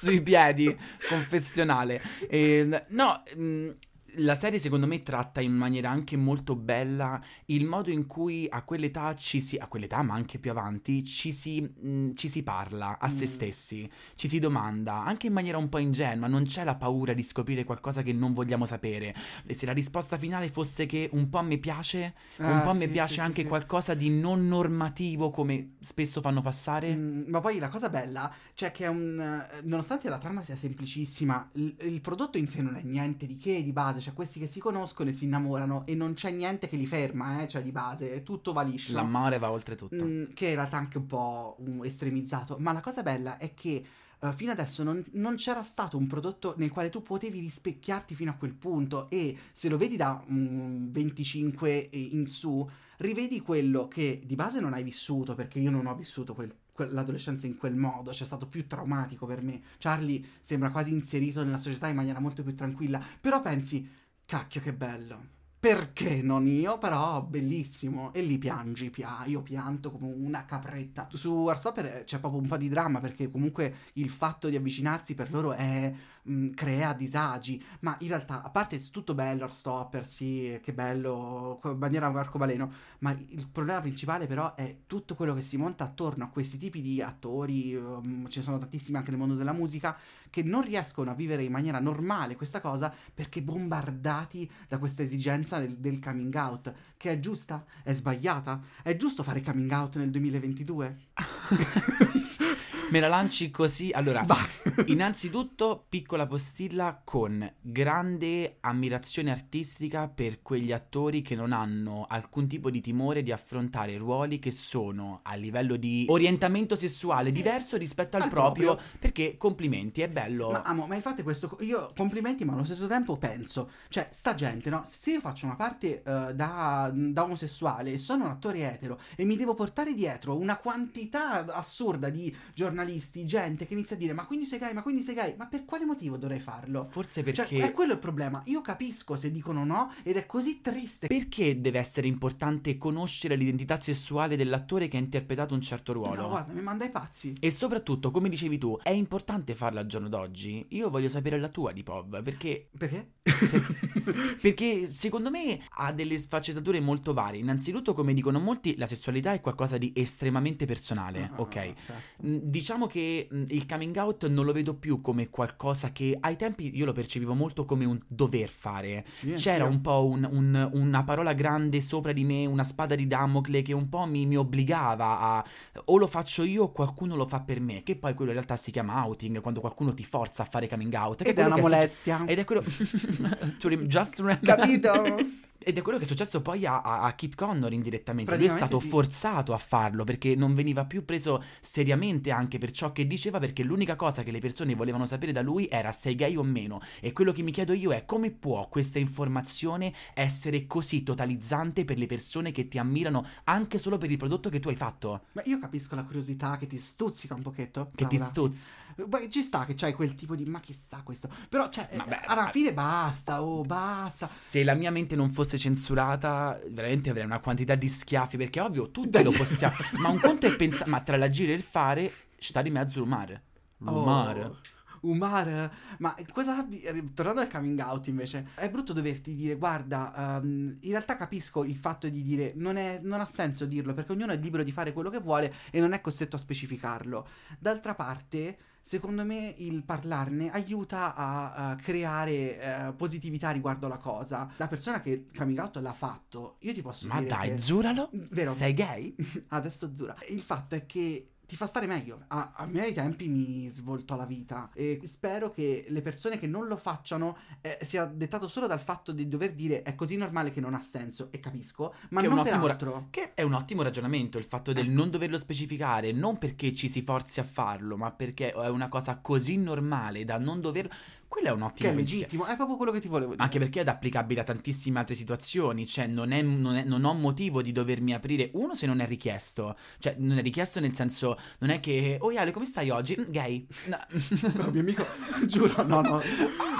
Sui 0.00 0.22
piedi, 0.22 0.74
confessionale. 1.08 2.00
E, 2.28 2.66
no, 2.88 3.22
mh, 3.36 3.68
la 4.16 4.34
serie 4.34 4.58
secondo 4.58 4.86
me 4.86 5.02
tratta 5.02 5.40
in 5.40 5.52
maniera 5.52 5.90
anche 5.90 6.16
molto 6.16 6.56
bella 6.56 7.20
il 7.46 7.64
modo 7.64 7.90
in 7.90 8.06
cui 8.06 8.46
a 8.50 8.62
quell'età 8.62 9.14
ci 9.14 9.40
si, 9.40 9.56
a 9.56 9.66
quell'età 9.66 10.02
ma 10.02 10.14
anche 10.14 10.38
più 10.38 10.50
avanti, 10.50 11.04
ci 11.04 11.32
si, 11.32 11.60
mh, 11.60 12.14
ci 12.14 12.28
si 12.28 12.42
parla 12.42 12.98
a 12.98 13.08
se 13.08 13.26
Mm. 13.26 13.26
stessi, 13.26 13.88
ci 14.14 14.28
si 14.28 14.38
domanda, 14.38 15.04
anche 15.04 15.26
in 15.28 15.32
maniera 15.32 15.58
un 15.58 15.68
po' 15.68 15.78
ingenua, 15.78 16.26
non 16.28 16.44
c'è 16.44 16.64
la 16.64 16.74
paura 16.76 17.12
di 17.12 17.22
scoprire 17.22 17.64
qualcosa 17.64 18.02
che 18.02 18.12
non 18.12 18.32
vogliamo 18.32 18.64
sapere. 18.66 19.14
E 19.46 19.54
se 19.54 19.66
la 19.66 19.72
risposta 19.72 20.18
finale 20.18 20.48
fosse 20.48 20.86
che 20.86 21.08
un 21.12 21.28
po' 21.28 21.42
me 21.42 21.58
piace, 21.58 22.14
un 22.44 22.60
Ah, 22.60 22.62
po' 22.62 22.70
a 22.70 22.74
me 22.74 22.88
sì, 22.88 22.88
piace 22.88 23.20
sì, 23.20 23.20
anche 23.20 23.44
sì, 23.44 23.54
sì. 23.56 23.66
qualcosa 23.66 23.94
di 23.94 24.10
non 24.10 24.46
normativo 24.48 25.30
come 25.30 25.74
spesso 25.80 26.20
fanno 26.20 26.42
passare. 26.42 26.96
Mm, 26.96 27.28
ma 27.28 27.40
poi 27.40 27.58
la 27.58 27.68
cosa 27.68 27.90
bella, 27.90 28.32
cioè 28.54 28.72
che 28.72 28.84
è 28.84 28.88
un... 28.88 29.20
eh, 29.20 29.60
nonostante 29.64 30.08
la 30.08 30.16
trama 30.18 30.42
sia 30.42 30.56
semplicissima, 30.56 31.50
il, 31.54 31.76
il 31.82 32.00
prodotto 32.00 32.38
in 32.38 32.48
sé 32.48 32.62
non 32.62 32.74
è 32.74 32.82
niente 32.82 33.26
di 33.26 33.36
che 33.36 33.62
di 33.62 33.70
base, 33.72 33.99
cioè 34.00 34.12
questi 34.12 34.38
che 34.38 34.46
si 34.46 34.60
conoscono 34.60 35.10
e 35.10 35.12
si 35.12 35.24
innamorano 35.24 35.84
e 35.86 35.94
non 35.94 36.14
c'è 36.14 36.30
niente 36.30 36.68
che 36.68 36.76
li 36.76 36.86
ferma, 36.86 37.42
eh, 37.42 37.48
cioè 37.48 37.62
di 37.62 37.72
base, 37.72 38.22
tutto 38.22 38.52
va 38.52 38.62
liscio. 38.62 38.94
L'amore 38.94 39.38
va 39.38 39.50
oltre 39.50 39.76
tutto. 39.76 40.04
Mm, 40.04 40.24
che 40.34 40.48
in 40.48 40.54
realtà 40.54 40.76
anche 40.76 40.98
un 40.98 41.06
po' 41.06 41.56
un 41.60 41.84
estremizzato, 41.84 42.56
ma 42.58 42.72
la 42.72 42.80
cosa 42.80 43.02
bella 43.02 43.36
è 43.38 43.54
che 43.54 43.84
eh, 44.22 44.32
fino 44.34 44.52
adesso 44.52 44.82
non, 44.82 45.02
non 45.12 45.36
c'era 45.36 45.62
stato 45.62 45.96
un 45.96 46.06
prodotto 46.06 46.54
nel 46.58 46.70
quale 46.70 46.90
tu 46.90 47.02
potevi 47.02 47.40
rispecchiarti 47.40 48.14
fino 48.14 48.30
a 48.30 48.34
quel 48.34 48.54
punto 48.54 49.08
e 49.08 49.36
se 49.52 49.68
lo 49.68 49.78
vedi 49.78 49.96
da 49.96 50.22
mm, 50.30 50.90
25 50.90 51.88
in 51.92 52.26
su, 52.26 52.68
rivedi 52.98 53.40
quello 53.40 53.88
che 53.88 54.20
di 54.24 54.34
base 54.34 54.60
non 54.60 54.74
hai 54.74 54.82
vissuto, 54.82 55.34
perché 55.34 55.58
io 55.58 55.70
non 55.70 55.86
ho 55.86 55.94
vissuto 55.94 56.34
quel- 56.34 56.54
quell'adolescenza 56.86 57.46
in 57.46 57.58
quel 57.58 57.74
modo, 57.74 58.10
c'è 58.10 58.24
stato 58.24 58.48
più 58.48 58.66
traumatico 58.66 59.26
per 59.26 59.42
me. 59.42 59.60
Charlie 59.78 60.24
sembra 60.40 60.70
quasi 60.70 60.92
inserito 60.92 61.44
nella 61.44 61.58
società 61.58 61.88
in 61.88 61.96
maniera 61.96 62.20
molto 62.20 62.42
più 62.42 62.54
tranquilla, 62.54 63.02
però 63.20 63.42
pensi, 63.42 63.86
cacchio 64.24 64.60
che 64.62 64.72
bello. 64.72 65.38
Perché 65.60 66.22
non 66.22 66.46
io? 66.46 66.78
Però 66.78 67.20
bellissimo. 67.22 68.14
E 68.14 68.22
lì 68.22 68.38
piangi, 68.38 68.88
pia- 68.88 69.24
io 69.26 69.42
pianto 69.42 69.90
come 69.90 70.10
una 70.10 70.46
capretta. 70.46 71.06
Su 71.12 71.48
Heartstopper 71.48 72.04
c'è 72.04 72.18
proprio 72.18 72.40
un 72.40 72.48
po' 72.48 72.56
di 72.56 72.70
dramma 72.70 72.98
perché 72.98 73.30
comunque 73.30 73.74
il 73.94 74.08
fatto 74.08 74.48
di 74.48 74.56
avvicinarsi 74.56 75.14
per 75.14 75.30
loro 75.30 75.52
è 75.52 75.92
mh, 76.22 76.50
crea 76.50 76.94
disagi. 76.94 77.62
Ma 77.80 77.94
in 78.00 78.08
realtà, 78.08 78.42
a 78.42 78.48
parte 78.48 78.80
tutto 78.90 79.12
bello, 79.12 79.42
Heartstopper, 79.42 80.06
sì, 80.08 80.58
che 80.62 80.72
bello, 80.72 81.60
bandiera 81.76 82.06
arcobaleno. 82.06 82.72
Ma 83.00 83.10
il 83.10 83.46
problema 83.52 83.82
principale 83.82 84.26
però 84.26 84.54
è 84.54 84.78
tutto 84.86 85.14
quello 85.14 85.34
che 85.34 85.42
si 85.42 85.58
monta 85.58 85.84
attorno 85.84 86.24
a 86.24 86.28
questi 86.28 86.56
tipi 86.56 86.80
di 86.80 87.02
attori, 87.02 87.74
um, 87.74 88.26
ce 88.28 88.38
ne 88.38 88.44
sono 88.46 88.58
tantissimi 88.58 88.96
anche 88.96 89.10
nel 89.10 89.18
mondo 89.18 89.34
della 89.34 89.52
musica, 89.52 89.94
che 90.30 90.42
non 90.42 90.62
riescono 90.62 91.10
a 91.10 91.14
vivere 91.14 91.42
in 91.42 91.52
maniera 91.52 91.80
normale 91.80 92.36
questa 92.36 92.60
cosa 92.60 92.92
perché 93.12 93.42
bombardati 93.42 94.50
da 94.68 94.78
questa 94.78 95.02
esigenza 95.02 95.58
del, 95.58 95.76
del 95.76 95.98
coming 96.00 96.34
out, 96.34 96.72
che 96.96 97.12
è 97.12 97.20
giusta? 97.20 97.64
È 97.82 97.92
sbagliata? 97.92 98.62
È 98.82 98.96
giusto 98.96 99.22
fare 99.22 99.42
coming 99.42 99.70
out 99.70 99.96
nel 99.96 100.10
2022? 100.10 100.98
Me 102.90 102.98
la 102.98 103.06
lanci 103.06 103.52
così. 103.52 103.90
Allora, 103.92 104.22
Vai. 104.22 104.44
innanzitutto, 104.86 105.84
piccola 105.88 106.26
postilla 106.26 107.00
con 107.04 107.48
grande 107.60 108.56
ammirazione 108.60 109.30
artistica 109.30 110.08
per 110.08 110.42
quegli 110.42 110.72
attori 110.72 111.22
che 111.22 111.36
non 111.36 111.52
hanno 111.52 112.06
alcun 112.08 112.48
tipo 112.48 112.68
di 112.68 112.80
timore 112.80 113.22
di 113.22 113.30
affrontare 113.30 113.96
ruoli 113.96 114.40
che 114.40 114.50
sono 114.50 115.20
a 115.22 115.36
livello 115.36 115.76
di 115.76 116.06
orientamento 116.08 116.74
sessuale 116.74 117.30
diverso 117.30 117.76
rispetto 117.76 118.16
al, 118.16 118.24
Al 118.24 118.28
proprio, 118.28 118.74
proprio. 118.74 118.98
Perché 118.98 119.36
complimenti, 119.36 120.00
è 120.00 120.08
bello. 120.08 120.50
Ma 120.50 120.62
amo, 120.62 120.86
ma 120.86 120.96
infatti 120.96 121.22
questo 121.22 121.58
io 121.60 121.88
complimenti, 121.94 122.44
ma 122.44 122.54
allo 122.54 122.64
stesso 122.64 122.88
tempo 122.88 123.16
penso, 123.16 123.70
cioè 123.88 124.08
sta 124.10 124.34
gente, 124.34 124.68
no? 124.68 124.84
Se 124.88 125.12
io 125.12 125.20
faccio 125.20 125.46
una 125.46 125.54
parte 125.54 126.02
eh, 126.02 126.34
da, 126.34 126.90
da 126.92 127.22
omosessuale 127.22 127.92
e 127.92 127.98
sono 127.98 128.24
un 128.24 128.30
attore 128.30 128.68
etero 128.68 128.98
e 129.14 129.24
mi 129.24 129.36
devo 129.36 129.54
portare 129.54 129.94
dietro 129.94 130.36
una 130.36 130.56
quantità 130.56 131.44
assurda 131.54 132.08
di 132.08 132.36
giornalisti, 132.84 133.26
gente 133.26 133.66
che 133.66 133.74
inizia 133.74 133.96
a 133.96 133.98
dire 133.98 134.12
"Ma 134.12 134.24
quindi 134.26 134.46
sei 134.46 134.58
gay, 134.58 134.72
ma 134.72 134.82
quindi 134.82 135.02
sei 135.02 135.14
gay", 135.14 135.34
ma 135.36 135.46
per 135.46 135.64
quale 135.64 135.84
motivo 135.84 136.16
dovrei 136.16 136.40
farlo? 136.40 136.86
Forse 136.90 137.22
Cioè, 137.22 137.46
perché. 137.46 137.64
è 137.66 137.72
quello 137.72 137.92
il 137.94 137.98
problema. 137.98 138.42
Io 138.46 138.60
capisco 138.60 139.16
se 139.16 139.30
dicono 139.30 139.64
no 139.64 139.92
ed 140.02 140.16
è 140.16 140.26
così 140.26 140.60
triste. 140.60 141.06
Perché 141.06 141.60
deve 141.60 141.78
essere 141.78 142.06
importante 142.06 142.76
conoscere 142.78 143.36
l'identità 143.36 143.80
sessuale 143.80 144.36
dell'attore 144.36 144.88
che 144.88 144.96
ha 144.96 145.00
interpretato 145.00 145.54
un 145.54 145.60
certo 145.60 145.92
ruolo? 145.92 146.22
No, 146.22 146.28
guarda, 146.28 146.52
mi 146.52 146.62
manda 146.62 146.84
i 146.84 146.90
pazzi. 146.90 147.34
E 147.40 147.50
soprattutto, 147.50 148.10
come 148.10 148.28
dicevi 148.28 148.58
tu, 148.58 148.78
è 148.82 148.90
importante 148.90 149.54
farlo 149.54 149.78
al 149.80 149.86
giorno 149.86 150.08
d'oggi? 150.08 150.66
Io 150.70 150.90
voglio 150.90 151.08
sapere 151.08 151.38
la 151.38 151.48
tua 151.48 151.72
di 151.72 151.82
Pov, 151.82 152.22
perché, 152.22 152.68
Perché? 152.76 153.12
perché 154.40 154.86
secondo 154.88 155.30
me 155.30 155.60
ha 155.76 155.92
delle 155.92 156.16
sfaccettature 156.18 156.80
molto 156.80 157.12
varie. 157.12 157.40
Innanzitutto, 157.40 157.92
come 157.94 158.14
dicono 158.14 158.38
molti, 158.38 158.76
la 158.76 158.86
sessualità 158.86 159.32
è 159.32 159.40
qualcosa 159.40 159.78
di 159.78 159.92
estremamente 159.94 160.66
personale, 160.66 161.30
Ah, 161.34 161.40
ok? 161.40 161.52
certo. 161.52 161.92
Mm, 162.26 162.36
Diciamo 162.70 162.86
che 162.86 163.28
mm, 163.34 163.42
il 163.48 163.66
coming 163.66 163.96
out 163.96 164.28
non 164.28 164.44
lo 164.44 164.52
vedo 164.52 164.74
più 164.74 165.00
come 165.00 165.28
qualcosa 165.28 165.90
che 165.90 166.16
ai 166.20 166.36
tempi 166.36 166.70
io 166.76 166.84
lo 166.84 166.92
percepivo 166.92 167.34
molto 167.34 167.64
come 167.64 167.84
un 167.84 167.98
dover 168.06 168.48
fare. 168.48 169.04
Sì, 169.08 169.32
C'era 169.32 169.64
anch'io. 169.64 169.76
un 169.76 169.80
po' 169.80 170.06
un- 170.06 170.28
un- 170.30 170.70
una 170.74 171.02
parola 171.02 171.32
grande 171.32 171.80
sopra 171.80 172.12
di 172.12 172.22
me, 172.22 172.46
una 172.46 172.62
spada 172.62 172.94
di 172.94 173.08
Damocle 173.08 173.62
che 173.62 173.72
un 173.72 173.88
po' 173.88 174.06
mi, 174.06 174.24
mi 174.24 174.36
obbligava 174.36 175.18
a 175.18 175.44
o 175.86 175.96
lo 175.98 176.06
faccio 176.06 176.44
io 176.44 176.62
o 176.62 176.70
qualcuno 176.72 177.16
lo 177.16 177.26
fa 177.26 177.40
per 177.40 177.60
me, 177.60 177.82
che 177.82 177.96
poi 177.96 178.14
quello 178.14 178.30
in 178.30 178.36
realtà 178.36 178.56
si 178.56 178.70
chiama 178.70 179.04
outing, 179.04 179.40
quando 179.40 179.58
qualcuno 179.58 179.92
ti 179.92 180.04
forza 180.04 180.44
a 180.44 180.46
fare 180.48 180.68
coming 180.68 180.94
out. 180.94 181.22
Ed 181.22 181.26
è 181.26 181.32
quello 181.34 181.48
una 181.48 181.56
che 181.56 181.62
succe- 181.62 181.74
molestia. 181.76 182.24
Ed 182.26 182.38
è 182.38 182.44
quello... 182.44 182.62
Just 183.88 184.20
remember- 184.20 184.56
Capito? 184.56 184.92
Ed 185.62 185.76
è 185.76 185.82
quello 185.82 185.98
che 185.98 186.04
è 186.04 186.06
successo 186.06 186.40
poi 186.40 186.64
a, 186.64 186.80
a, 186.80 187.02
a 187.02 187.12
Kit 187.12 187.34
Connor 187.34 187.72
indirettamente. 187.72 188.34
Lui 188.34 188.46
è 188.46 188.48
stato 188.48 188.80
sì. 188.80 188.88
forzato 188.88 189.52
a 189.52 189.58
farlo 189.58 190.04
perché 190.04 190.34
non 190.34 190.54
veniva 190.54 190.86
più 190.86 191.04
preso 191.04 191.42
seriamente 191.60 192.30
anche 192.30 192.58
per 192.58 192.70
ciò 192.70 192.92
che 192.92 193.06
diceva, 193.06 193.38
perché 193.38 193.62
l'unica 193.62 193.94
cosa 193.94 194.22
che 194.22 194.30
le 194.30 194.40
persone 194.40 194.74
volevano 194.74 195.04
sapere 195.04 195.32
da 195.32 195.42
lui 195.42 195.68
era 195.68 195.92
sei 195.92 196.14
gay 196.14 196.36
o 196.36 196.42
meno. 196.42 196.80
E 197.00 197.12
quello 197.12 197.32
che 197.32 197.42
mi 197.42 197.52
chiedo 197.52 197.74
io 197.74 197.92
è 197.92 198.06
come 198.06 198.30
può 198.30 198.68
questa 198.68 198.98
informazione 198.98 199.92
essere 200.14 200.66
così 200.66 201.02
totalizzante 201.02 201.84
per 201.84 201.98
le 201.98 202.06
persone 202.06 202.52
che 202.52 202.68
ti 202.68 202.78
ammirano 202.78 203.26
anche 203.44 203.78
solo 203.78 203.98
per 203.98 204.10
il 204.10 204.16
prodotto 204.16 204.48
che 204.48 204.60
tu 204.60 204.68
hai 204.68 204.76
fatto? 204.76 205.26
Ma 205.32 205.42
io 205.44 205.58
capisco 205.58 205.94
la 205.94 206.04
curiosità 206.04 206.56
che 206.56 206.66
ti 206.66 206.78
stuzzica 206.78 207.34
un 207.34 207.42
pochetto. 207.42 207.90
Che 207.94 208.06
ti 208.06 208.16
Paola, 208.16 208.30
stuzza. 208.30 208.58
sì. 208.58 208.89
Beh, 209.06 209.28
ci 209.28 209.42
sta 209.42 209.64
che 209.64 209.74
c'hai 209.74 209.92
quel 209.94 210.14
tipo 210.14 210.34
di 210.34 210.44
ma 210.44 210.60
chissà 210.60 211.00
questo. 211.04 211.28
Però, 211.48 211.68
cioè, 211.68 211.88
eh, 211.90 211.96
beh, 211.96 212.20
alla 212.26 212.48
fine 212.48 212.72
basta, 212.72 213.42
oh, 213.42 213.62
basta. 213.62 214.26
Se 214.26 214.62
la 214.64 214.74
mia 214.74 214.90
mente 214.90 215.16
non 215.16 215.30
fosse 215.30 215.58
censurata, 215.58 216.58
veramente 216.70 217.10
avrei 217.10 217.24
una 217.24 217.40
quantità 217.40 217.74
di 217.74 217.88
schiaffi. 217.88 218.36
Perché 218.36 218.60
ovvio, 218.60 218.90
tutti 218.90 219.22
lo 219.22 219.30
possiamo. 219.32 219.74
ma 220.00 220.08
un 220.08 220.20
conto 220.20 220.46
è 220.46 220.54
pensare. 220.56 220.90
Ma 220.90 221.00
tra 221.00 221.16
l'agire 221.16 221.52
e 221.52 221.56
il 221.56 221.62
fare, 221.62 222.12
sta 222.38 222.62
di 222.62 222.70
mezzo 222.70 223.00
il 223.00 223.08
mare. 223.08 223.42
Il 223.78 223.88
Oh. 223.88 224.56
Umar, 225.02 225.70
ma 225.98 226.14
cosa 226.30 226.66
tornando 227.14 227.40
al 227.40 227.50
coming 227.50 227.78
out 227.80 228.08
invece, 228.08 228.48
è 228.54 228.68
brutto 228.68 228.92
doverti 228.92 229.34
dire 229.34 229.56
guarda, 229.56 230.38
ehm, 230.42 230.76
in 230.80 230.90
realtà 230.90 231.16
capisco 231.16 231.64
il 231.64 231.74
fatto 231.74 232.06
di 232.10 232.22
dire 232.22 232.52
non, 232.56 232.76
è- 232.76 233.00
non 233.02 233.20
ha 233.20 233.24
senso 233.24 233.64
dirlo 233.64 233.94
perché 233.94 234.12
ognuno 234.12 234.32
è 234.32 234.36
libero 234.36 234.62
di 234.62 234.72
fare 234.72 234.92
quello 234.92 235.08
che 235.08 235.18
vuole 235.18 235.54
e 235.70 235.80
non 235.80 235.92
è 235.92 236.02
costretto 236.02 236.36
a 236.36 236.38
specificarlo. 236.38 237.26
D'altra 237.58 237.94
parte, 237.94 238.58
secondo 238.80 239.24
me 239.24 239.54
il 239.58 239.82
parlarne 239.84 240.50
aiuta 240.50 241.14
a, 241.14 241.52
a 241.52 241.76
creare 241.76 242.60
eh, 242.88 242.92
positività 242.94 243.50
riguardo 243.50 243.88
la 243.88 243.98
cosa. 243.98 244.50
La 244.56 244.68
persona 244.68 245.00
che 245.00 245.10
il 245.10 245.26
coming 245.36 245.58
out 245.58 245.76
l'ha 245.78 245.92
fatto, 245.92 246.56
io 246.60 246.72
ti 246.72 246.82
posso 246.82 247.06
Ma 247.08 247.16
dire 247.18 247.28
dai, 247.28 247.48
che- 247.50 247.54
giuralo. 247.56 248.08
Vero. 248.30 248.52
Sei 248.52 248.74
gay? 248.74 249.14
Adesso 249.48 249.94
Zura. 249.94 250.16
Il 250.28 250.40
fatto 250.40 250.74
è 250.74 250.86
che 250.86 251.30
ti 251.50 251.56
fa 251.56 251.66
stare 251.66 251.88
meglio. 251.88 252.26
A, 252.28 252.52
a 252.54 252.64
me 252.66 252.82
ai 252.82 252.92
tempi 252.92 253.26
mi 253.26 253.66
svoltò 253.66 254.14
la 254.14 254.24
vita 254.24 254.70
e 254.72 255.00
spero 255.06 255.50
che 255.50 255.84
le 255.88 256.00
persone 256.00 256.38
che 256.38 256.46
non 256.46 256.68
lo 256.68 256.76
facciano 256.76 257.36
eh, 257.60 257.76
sia 257.82 258.04
dettato 258.04 258.46
solo 258.46 258.68
dal 258.68 258.78
fatto 258.80 259.10
di 259.10 259.26
dover 259.26 259.52
dire 259.54 259.82
è 259.82 259.96
così 259.96 260.16
normale 260.16 260.52
che 260.52 260.60
non 260.60 260.74
ha 260.74 260.80
senso 260.80 261.26
e 261.32 261.40
capisco, 261.40 261.92
ma 262.10 262.20
Che 262.20 262.26
è 262.26 262.28
non 262.28 262.38
un 262.38 262.44
per 262.44 262.52
ottimo 262.52 262.66
ra- 262.68 262.72
altro. 262.74 263.06
Che 263.10 263.34
è 263.34 263.42
un 263.42 263.54
ottimo 263.54 263.82
ragionamento 263.82 264.38
il 264.38 264.44
fatto 264.44 264.72
del 264.72 264.88
non 264.88 265.10
doverlo 265.10 265.38
specificare, 265.38 266.12
non 266.12 266.38
perché 266.38 266.72
ci 266.72 266.88
si 266.88 267.02
forzi 267.02 267.40
a 267.40 267.42
farlo, 267.42 267.96
ma 267.96 268.12
perché 268.12 268.52
è 268.52 268.68
una 268.68 268.88
cosa 268.88 269.16
così 269.16 269.56
normale 269.56 270.24
da 270.24 270.38
non 270.38 270.60
doverlo. 270.60 270.92
Quello 271.30 271.46
è 271.46 271.52
un 271.52 271.58
Che 271.60 271.64
ottimo 271.64 271.90
è 271.90 271.94
pensiero. 271.94 272.20
legittimo, 272.22 272.44
è 272.46 272.56
proprio 272.56 272.76
quello 272.76 272.90
che 272.90 272.98
ti 272.98 273.06
volevo 273.06 273.30
dire. 273.30 273.42
Anche 273.44 273.58
perché 273.60 273.82
è 273.82 273.88
applicabile 273.88 274.40
a 274.40 274.42
tantissime 274.42 274.98
altre 274.98 275.14
situazioni, 275.14 275.86
cioè 275.86 276.08
non, 276.08 276.32
è- 276.32 276.42
non 276.42 276.74
è- 276.74 276.82
non 276.82 277.04
ho 277.04 277.14
motivo 277.14 277.62
di 277.62 277.70
dovermi 277.70 278.12
aprire, 278.12 278.50
uno 278.54 278.74
se 278.74 278.86
non 278.86 278.98
è 278.98 279.06
richiesto, 279.06 279.76
cioè 280.00 280.16
non 280.18 280.38
è 280.38 280.42
richiesto 280.42 280.80
nel 280.80 280.92
senso, 280.92 281.38
non 281.60 281.70
è 281.70 281.78
che, 281.78 282.18
oh 282.20 282.36
Ale 282.36 282.50
come 282.50 282.66
stai 282.66 282.90
oggi? 282.90 283.16
Mm, 283.18 283.30
Gay. 283.30 283.64
No. 283.86 283.98
No, 284.60 284.70
mio 284.72 284.80
amico, 284.80 285.06
giuro, 285.46 285.84
no, 285.84 286.00
no. 286.00 286.20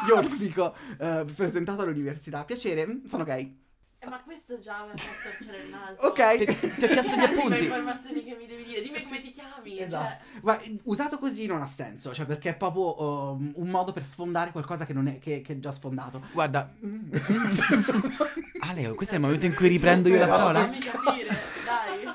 Io 0.08 0.16
ho 0.16 0.18
un 0.20 0.32
amico 0.32 0.74
eh, 0.98 1.24
presentato 1.34 1.82
all'università. 1.82 2.44
Piacere, 2.44 3.02
sono 3.04 3.22
gay. 3.22 3.56
Eh, 4.02 4.08
ma 4.08 4.22
questo 4.22 4.58
già 4.58 4.86
mi 4.90 4.98
fa 4.98 5.12
storcere 5.20 5.64
il 5.64 5.68
naso. 5.70 6.00
Ok. 6.00 6.44
Ti- 6.44 6.74
ti 6.78 6.84
ho 6.84 6.88
chiesto 6.88 7.16
gli 7.16 7.20
Dammi 7.20 7.34
le 7.34 7.38
appunti. 7.40 7.64
informazioni 7.64 8.24
che 8.24 8.34
mi 8.34 8.46
devi 8.46 8.64
dire. 8.64 8.80
Dimmi 8.80 9.02
come 9.02 9.20
ti 9.20 9.30
chiami. 9.30 9.78
Esatto. 9.78 10.24
Cioè, 10.32 10.40
Ma 10.42 10.58
usato 10.84 11.18
così 11.18 11.44
non 11.46 11.60
ha 11.60 11.66
senso, 11.66 12.14
cioè 12.14 12.24
perché 12.24 12.48
è 12.50 12.56
proprio 12.56 12.98
um, 13.32 13.52
un 13.56 13.68
modo 13.68 13.92
per 13.92 14.02
sfondare 14.02 14.52
qualcosa 14.52 14.86
che, 14.86 14.94
non 14.94 15.06
è, 15.06 15.18
che, 15.18 15.42
che 15.42 15.52
è 15.52 15.58
già 15.58 15.72
sfondato. 15.72 16.22
Guarda, 16.32 16.72
Mm. 16.84 17.10
Ale, 18.60 18.94
questo 18.94 19.14
è 19.14 19.18
il 19.18 19.22
momento 19.24 19.44
in 19.46 19.54
cui 19.54 19.68
riprendo 19.68 20.08
io 20.08 20.18
la 20.18 20.24
Però- 20.24 20.36
parola. 20.38 20.60
fammi 20.60 20.78
capire, 20.78 21.28
dai. 21.64 22.14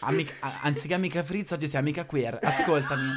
Amica- 0.00 0.34
anziché 0.62 0.94
amica 0.94 1.22
Fritz, 1.22 1.50
oggi 1.52 1.68
sei 1.68 1.80
amica 1.80 2.04
queer. 2.06 2.38
Ascoltami. 2.42 3.10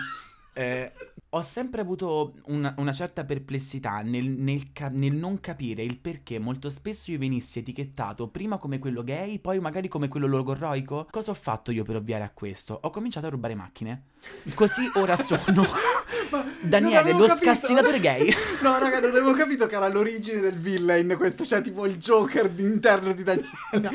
Eh, 0.54 0.92
ho 1.34 1.42
sempre 1.44 1.82
avuto 1.82 2.34
una, 2.48 2.74
una 2.78 2.92
certa 2.92 3.24
perplessità 3.24 4.02
nel, 4.02 4.26
nel 4.26 4.72
nel 4.92 5.14
non 5.14 5.40
capire 5.40 5.84
il 5.84 5.98
perché 5.98 6.40
molto 6.40 6.70
spesso 6.70 7.12
io 7.12 7.20
venissi 7.20 7.60
etichettato 7.60 8.28
prima 8.28 8.58
come 8.58 8.80
quello 8.80 9.04
gay, 9.04 9.40
poi 9.40 9.60
magari 9.60 9.88
come 9.88 10.10
quello 10.10 10.28
logorroico. 10.28 11.08
Cosa 11.10 11.32
ho 11.32 11.36
fatto 11.36 11.72
io 11.72 11.84
per 11.84 11.96
ovviare 11.96 12.24
a 12.24 12.32
questo? 12.32 12.78
Ho 12.82 12.90
cominciato 12.90 13.28
a 13.28 13.30
rubare 13.30 13.56
macchine. 13.56 14.04
Così 14.54 14.90
ora 14.96 15.16
sono 15.18 15.66
Daniele, 16.62 17.12
lo 17.14 17.26
capito. 17.26 17.36
scassinatore 17.52 18.00
gay. 18.00 18.34
No, 18.62 18.78
raga, 18.78 19.00
non 19.00 19.10
avevo 19.12 19.34
capito 19.34 19.66
che 19.68 19.76
era 19.76 19.88
l'origine 19.88 20.40
del 20.40 20.58
villain 20.58 21.16
questo, 21.18 21.44
cioè 21.44 21.62
tipo 21.62 21.86
il 21.86 21.98
Joker 21.98 22.50
d'interno 22.50 23.14
di 23.14 23.24
Daniele. 23.24 23.50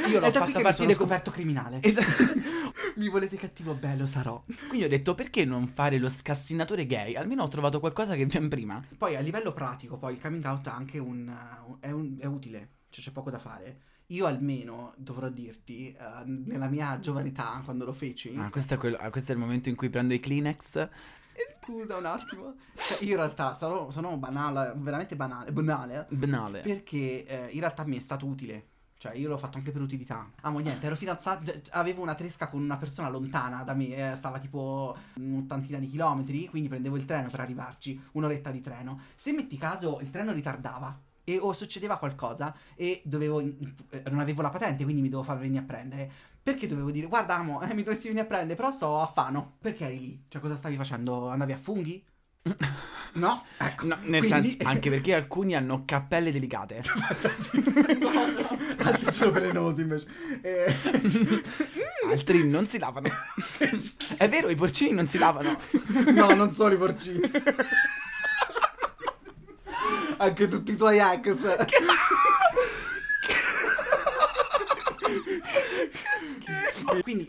io 0.09 0.21
l'ho 0.21 0.31
fatta 0.31 0.61
partire 0.61 0.95
scoperto 0.95 1.31
criminale. 1.31 1.79
Esatto. 1.83 2.25
Mi 2.97 3.09
volete 3.09 3.37
cattivo 3.37 3.75
bello, 3.75 4.07
sarò. 4.07 4.43
Quindi 4.69 4.85
ho 4.85 4.89
detto 4.89 5.15
perché 5.15 5.45
non 5.45 5.67
fare 5.67 5.99
lo 5.99 6.09
scassinatore 6.09 6.87
gay? 6.87 7.15
Almeno 7.15 7.43
ho 7.43 7.49
trovato 7.49 7.79
qualcosa 7.81 8.15
che 8.15 8.25
viene 8.27 8.49
prima. 8.49 8.83
Poi 8.97 9.17
a 9.17 9.21
livello 9.21 9.53
pratico, 9.53 9.97
poi 9.99 10.13
il 10.15 10.21
coming 10.21 10.45
out 10.45 10.67
ha 10.67 10.75
anche 10.75 10.99
un, 10.99 11.29
uh, 11.29 11.77
è, 11.81 11.91
un- 11.91 12.17
è 12.19 12.27
utile, 12.27 12.71
cioè 12.91 13.05
c'è 13.05 13.11
poco 13.13 13.31
da 13.31 13.39
fare. 13.39 13.81
Io 14.11 14.27
almeno 14.27 14.93
dovrò 14.97 15.29
dirti, 15.29 15.91
eh, 15.93 16.25
nella 16.25 16.69
mia 16.69 16.99
giovane 17.01 17.29
età, 17.29 17.61
quando 17.65 17.85
lo 17.85 17.93
feci, 17.93 18.35
Ah, 18.39 18.51
questo 18.51 18.75
è, 18.75 18.77
quello- 18.77 18.97
ah, 18.99 19.11
questo 19.11 19.33
è 19.33 19.35
il 19.35 19.41
momento 19.41 19.69
in 19.69 19.75
cui 19.75 19.91
prendo 19.91 20.15
i 20.15 20.21
Kleenex. 20.21 20.77
Eh, 20.77 20.89
scusa 21.61 21.97
un 21.97 22.07
attimo, 22.07 22.55
Cioè, 22.77 22.99
io 23.03 23.11
in 23.11 23.17
realtà 23.17 23.53
sono, 23.55 23.91
sono 23.91 24.17
banale, 24.17 24.75
veramente 24.77 25.17
banale, 25.17 25.51
banale, 25.53 26.07
Banale. 26.11 26.61
perché 26.61 27.27
eh, 27.27 27.49
in 27.51 27.59
realtà 27.61 27.85
mi 27.85 27.97
è 27.97 28.01
stato 28.01 28.27
utile. 28.27 28.69
Cioè, 28.99 29.15
io 29.17 29.29
l'ho 29.29 29.37
fatto 29.37 29.59
anche 29.59 29.73
per 29.73 29.83
utilità. 29.83 30.31
Amo 30.43 30.61
niente, 30.61 30.87
ero 30.87 30.97
fidanzato, 30.97 31.53
avevo 31.73 32.01
una 32.01 32.15
tresca 32.15 32.47
con 32.47 32.63
una 32.63 32.77
persona 32.79 33.09
lontana 33.11 33.63
da 33.65 33.75
me, 33.75 34.13
eh, 34.13 34.17
stava 34.17 34.39
tipo 34.39 34.97
un'ottantina 35.17 35.79
di 35.79 35.89
chilometri, 35.89 36.47
quindi 36.47 36.69
prendevo 36.69 36.97
il 36.97 37.05
treno 37.05 37.29
per 37.29 37.41
arrivarci, 37.41 38.01
un'oretta 38.13 38.51
di 38.53 38.61
treno. 38.63 39.01
Se 39.17 39.33
metti 39.33 39.59
caso 39.59 39.99
il 40.01 40.09
treno 40.11 40.33
ritardava 40.33 40.99
e 41.29 41.39
o 41.39 41.53
succedeva 41.53 41.97
qualcosa 41.99 42.55
e 42.77 43.03
dovevo 43.05 43.41
eh, 43.41 44.03
non 44.11 44.21
avevo 44.21 44.43
la 44.43 44.51
patente, 44.51 44.85
quindi 44.85 45.03
mi 45.03 45.09
dovevo 45.09 45.29
far 45.29 45.39
venire 45.39 45.61
a 45.61 45.65
prendere. 45.65 46.11
Perché 46.41 46.69
dovevo 46.69 46.93
dire, 46.93 47.09
guarda 47.09 47.35
amo, 47.35 47.61
eh, 47.63 47.75
mi 47.75 47.83
dovresti 47.83 48.07
venire 48.07 48.25
a 48.25 48.29
prendere, 48.29 48.55
però 48.55 48.71
sto 48.71 49.01
a 49.01 49.07
Fano. 49.09 49.57
Perché 49.61 49.87
eri 49.87 49.99
lì? 49.99 50.25
Cioè, 50.29 50.41
cosa 50.41 50.55
stavi 50.55 50.77
facendo? 50.77 51.29
Andavi 51.29 51.53
a 51.53 51.57
funghi? 51.59 52.05
No? 53.17 53.45
Ecco. 53.57 53.87
No, 53.87 53.97
nel 54.03 54.21
Quindi- 54.27 54.49
senso, 54.51 54.69
anche 54.69 54.91
perché 54.91 55.15
alcuni 55.15 55.57
hanno 55.57 55.85
cappelle 55.87 56.31
delicate. 56.31 56.83
Altri 58.79 59.11
sono 59.13 59.31
velenosi 59.31 59.81
invece. 59.81 60.07
Eh, 60.43 60.75
Altri 62.11 62.47
non 62.47 62.67
si 62.67 62.79
lavano. 62.79 63.09
È 64.19 64.29
vero, 64.29 64.51
i 64.51 64.55
porcini 64.55 64.95
non 64.95 65.07
si 65.07 65.17
lavano. 65.19 65.59
no, 66.13 66.35
non 66.35 66.53
solo 66.53 66.75
i 66.75 66.77
porcini. 66.77 67.21
Anche 70.19 70.49
tutti 70.49 70.73
i 70.73 70.77
tuoi 70.77 70.99
ex. 70.99 71.57
Quindi 77.03 77.27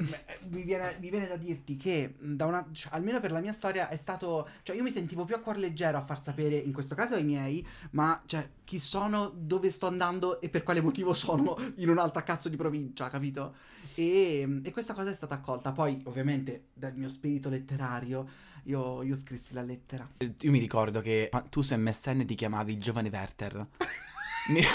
mi 0.49 0.63
viene, 0.63 0.97
mi 0.99 1.09
viene 1.09 1.27
da 1.27 1.35
dirti 1.35 1.75
che 1.75 2.15
da 2.19 2.45
una, 2.45 2.65
cioè, 2.71 2.93
almeno 2.93 3.19
per 3.19 3.31
la 3.31 3.39
mia 3.39 3.53
storia 3.53 3.89
è 3.89 3.97
stato, 3.97 4.47
cioè 4.63 4.75
io 4.75 4.83
mi 4.83 4.91
sentivo 4.91 5.25
più 5.25 5.35
a 5.35 5.39
cuor 5.39 5.57
leggero 5.57 5.97
a 5.97 6.01
far 6.01 6.23
sapere 6.23 6.55
in 6.55 6.73
questo 6.73 6.95
caso 6.95 7.15
ai 7.15 7.23
miei, 7.23 7.65
ma 7.91 8.21
cioè 8.25 8.49
chi 8.63 8.79
sono, 8.79 9.31
dove 9.35 9.69
sto 9.69 9.87
andando 9.87 10.41
e 10.41 10.49
per 10.49 10.63
quale 10.63 10.81
motivo 10.81 11.13
sono 11.13 11.57
in 11.75 11.89
un'altra 11.89 12.23
cazzo 12.23 12.49
di 12.49 12.55
provincia, 12.55 13.09
capito? 13.09 13.55
E, 13.93 14.61
e 14.63 14.71
questa 14.71 14.93
cosa 14.93 15.09
è 15.09 15.13
stata 15.13 15.35
accolta. 15.35 15.71
Poi 15.71 16.01
ovviamente 16.05 16.67
dal 16.73 16.95
mio 16.95 17.09
spirito 17.09 17.49
letterario 17.49 18.27
io, 18.67 19.01
io 19.03 19.15
scrissi 19.15 19.53
la 19.53 19.61
lettera. 19.61 20.07
Io 20.17 20.51
mi 20.51 20.59
ricordo 20.59 21.01
che 21.01 21.29
tu 21.49 21.61
su 21.61 21.75
MSN 21.75 22.25
ti 22.25 22.35
chiamavi 22.35 22.77
giovane 22.77 23.09
Werther. 23.09 23.67
Mi- 24.49 24.61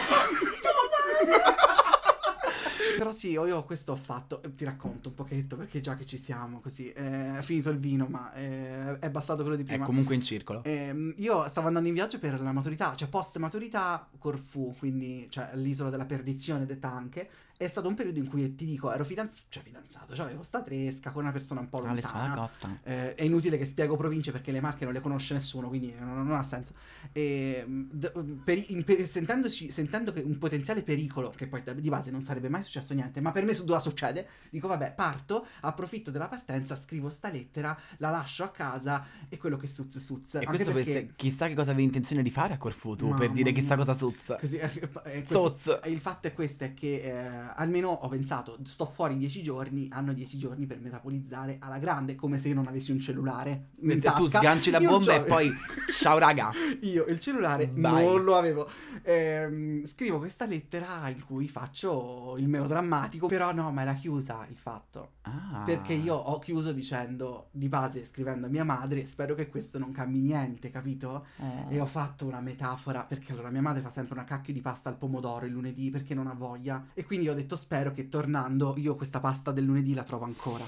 Però 2.99 3.13
sì, 3.13 3.31
io 3.31 3.65
questo 3.65 3.93
ho 3.93 3.97
fatto, 3.97 4.43
eh, 4.43 4.55
ti 4.55 4.65
racconto 4.65 5.09
un 5.09 5.15
pochetto 5.17 5.57
perché 5.57 5.81
già 5.81 5.95
che 5.97 6.07
ci 6.07 6.17
siamo 6.17 6.61
così, 6.61 6.93
eh, 6.93 7.39
è 7.39 7.43
finito 7.43 7.71
il 7.71 7.79
vino 7.79 8.07
ma 8.07 8.33
eh, 8.35 8.99
è 9.01 9.11
bastato 9.11 9.41
quello 9.43 9.57
di 9.57 9.63
È 9.63 9.67
prima. 9.67 9.85
comunque 9.85 10.15
in 10.15 10.21
circolo. 10.23 10.63
Ehm, 10.63 11.13
io 11.17 11.49
stavo 11.49 11.67
andando 11.67 11.89
in 11.89 11.95
viaggio 11.95 12.19
per 12.21 12.41
la 12.41 12.53
maturità, 12.53 12.95
cioè 12.95 13.09
post 13.09 13.39
maturità 13.39 14.09
Corfù, 14.19 14.75
quindi 14.79 15.27
cioè 15.31 15.51
l'isola 15.55 15.91
della 15.91 16.05
perdizione 16.05 16.65
detta 16.65 16.91
anche. 16.93 17.29
È 17.63 17.69
stato 17.69 17.87
un 17.89 17.95
periodo 17.95 18.19
in 18.19 18.29
cui 18.29 18.55
ti 18.55 18.65
dico, 18.65 18.91
ero 18.93 19.05
fidanz- 19.05 19.47
cioè 19.49 19.63
fidanzato, 19.63 20.15
cioè 20.15 20.27
avevo 20.27 20.43
sta 20.43 20.63
tresca 20.63 21.11
con 21.11 21.23
una 21.23 21.33
persona 21.33 21.61
un 21.61 21.69
po' 21.69 21.81
lontana. 22.11 22.35
Eh, 22.83 23.15
è 23.15 23.23
inutile 23.23 23.57
che 23.57 23.65
spiego 23.67 23.97
province 23.97 24.33
perché 24.33 24.51
le 24.51 24.61
marche 24.61 24.85
non 24.85 24.93
le 24.93 25.01
conosce 25.01 25.35
nessuno, 25.35 25.69
quindi 25.69 25.95
non, 25.99 26.27
non 26.27 26.33
ha 26.37 26.43
senso. 26.43 26.75
E, 27.13 27.65
d- 27.67 28.13
per- 28.43 28.85
per- 28.85 29.07
sentendo 29.07 30.13
che 30.13 30.21
un 30.21 30.39
potenziale 30.39 30.83
pericolo, 30.83 31.31
che 31.31 31.47
poi 31.47 31.63
di 31.77 31.89
base 31.89 32.11
non 32.11 32.23
sarebbe 32.23 32.49
mai 32.49 32.63
successo 32.63 32.95
niente, 32.95 33.21
ma 33.21 33.31
per 33.33 33.45
me 33.45 33.55
su- 33.55 33.65
succede, 33.79 34.27
dico 34.51 34.67
vabbè, 34.69 34.93
parto, 34.95 35.47
approfitto 35.61 36.11
della 36.11 36.29
partenza, 36.29 36.77
scrivo 36.77 37.11
sta 37.11 37.31
lettera, 37.31 37.79
la 37.99 38.11
lascio 38.11 38.45
a 38.45 38.51
casa 38.51 39.05
e 39.29 39.37
quello 39.39 39.57
che 39.57 39.67
suzz 39.67 39.99
suzz. 39.99 40.35
E 40.35 40.39
Anche 40.39 40.51
questo 40.51 40.73
per- 40.73 40.85
perché... 40.85 41.13
chissà 41.17 41.47
che 41.49 41.55
cosa 41.55 41.71
avevi 41.71 41.85
intenzione 41.85 42.23
di 42.23 42.31
fare 42.31 42.55
a 42.55 42.59
Corfù 42.59 42.97
tu, 42.97 43.15
per 43.15 43.31
dire 43.31 43.53
chissà 43.53 43.77
cosa 43.77 43.95
tuzza. 43.95 44.37
Così, 44.37 44.57
eh, 44.59 44.71
eh, 45.05 45.23
questo- 45.23 45.57
Zoz. 45.61 45.81
il 45.87 46.01
fatto 46.01 46.27
è 46.29 46.33
questo, 46.33 46.65
è 46.65 46.75
che 46.75 47.01
eh, 47.03 47.51
almeno 47.57 47.89
ho 47.89 48.09
pensato, 48.09 48.59
sto 48.65 48.85
fuori 48.85 49.17
dieci 49.17 49.43
giorni, 49.43 49.89
hanno 49.91 50.13
dieci 50.13 50.39
giorni 50.39 50.67
per 50.67 50.81
metabolizzare 50.81 51.59
alla 51.61 51.79
grande, 51.79 52.15
come 52.15 52.39
se 52.39 52.49
io 52.49 52.55
non 52.55 52.67
avessi 52.67 52.93
un 52.93 53.01
cellulare 53.01 53.69
in 53.81 53.91
E 53.91 54.01
tu 54.01 54.29
sganci 54.29 54.71
la 54.71 54.79
Io 54.79 54.89
bomba 54.89 55.15
e 55.15 55.23
poi 55.23 55.53
ciao 55.91 56.19
raga. 56.19 56.51
Io 56.81 57.05
il 57.07 57.19
cellulare 57.19 57.71
Vai. 57.73 58.05
non 58.05 58.23
lo 58.23 58.37
avevo. 58.37 58.69
Ehm, 59.03 59.85
scrivo 59.87 60.19
questa 60.19 60.47
lettera 60.47 61.09
in 61.09 61.25
cui 61.25 61.49
faccio 61.49 62.37
il 62.39 62.49
melodrammatico, 62.49 63.27
però 63.27 63.53
no, 63.53 63.71
ma 63.71 63.83
era 63.83 63.95
chiusa 63.95 64.47
il 64.49 64.57
fatto. 64.57 65.13
Ah. 65.23 65.63
Perché 65.65 65.93
io 65.93 66.15
ho 66.15 66.39
chiuso 66.39 66.73
dicendo, 66.73 67.49
di 67.51 67.69
base 67.69 68.05
scrivendo 68.05 68.47
a 68.47 68.51
mia 68.51 68.65
madre, 68.65 69.07
spero 69.07 69.35
che 69.35 69.49
questo 69.49 69.79
non 69.79 69.93
cambi 69.93 70.21
niente, 70.21 70.71
capito? 70.71 71.27
Oh. 71.39 71.67
E 71.69 71.81
ho 71.81 71.87
fatto 71.87 72.27
una 72.27 72.41
metafora 72.41 73.05
perché 73.05 73.33
allora 73.33 73.51
mia 73.51 73.63
madre 73.63 73.83
fa 73.83 73.91
sempre 73.91 74.15
una 74.15 74.25
cacchio 74.25 74.53
di 74.53 74.61
pasta 74.61 74.89
al 74.89 74.97
pomodoro 74.97 75.47
il 75.47 75.53
lunedì 75.53 75.91
perché 75.91 76.15
non 76.15 76.27
ha 76.27 76.35
voglia. 76.35 76.87
E 76.95 77.05
quindi 77.05 77.29
ho 77.33 77.35
detto 77.35 77.57
spero 77.57 77.93
che 77.93 78.09
tornando 78.09 78.75
io 78.77 78.95
questa 78.95 79.21
pasta 79.21 79.53
del 79.53 79.65
lunedì 79.65 79.95
la 79.95 80.05
trovo 80.05 80.25
ancora. 80.25 80.65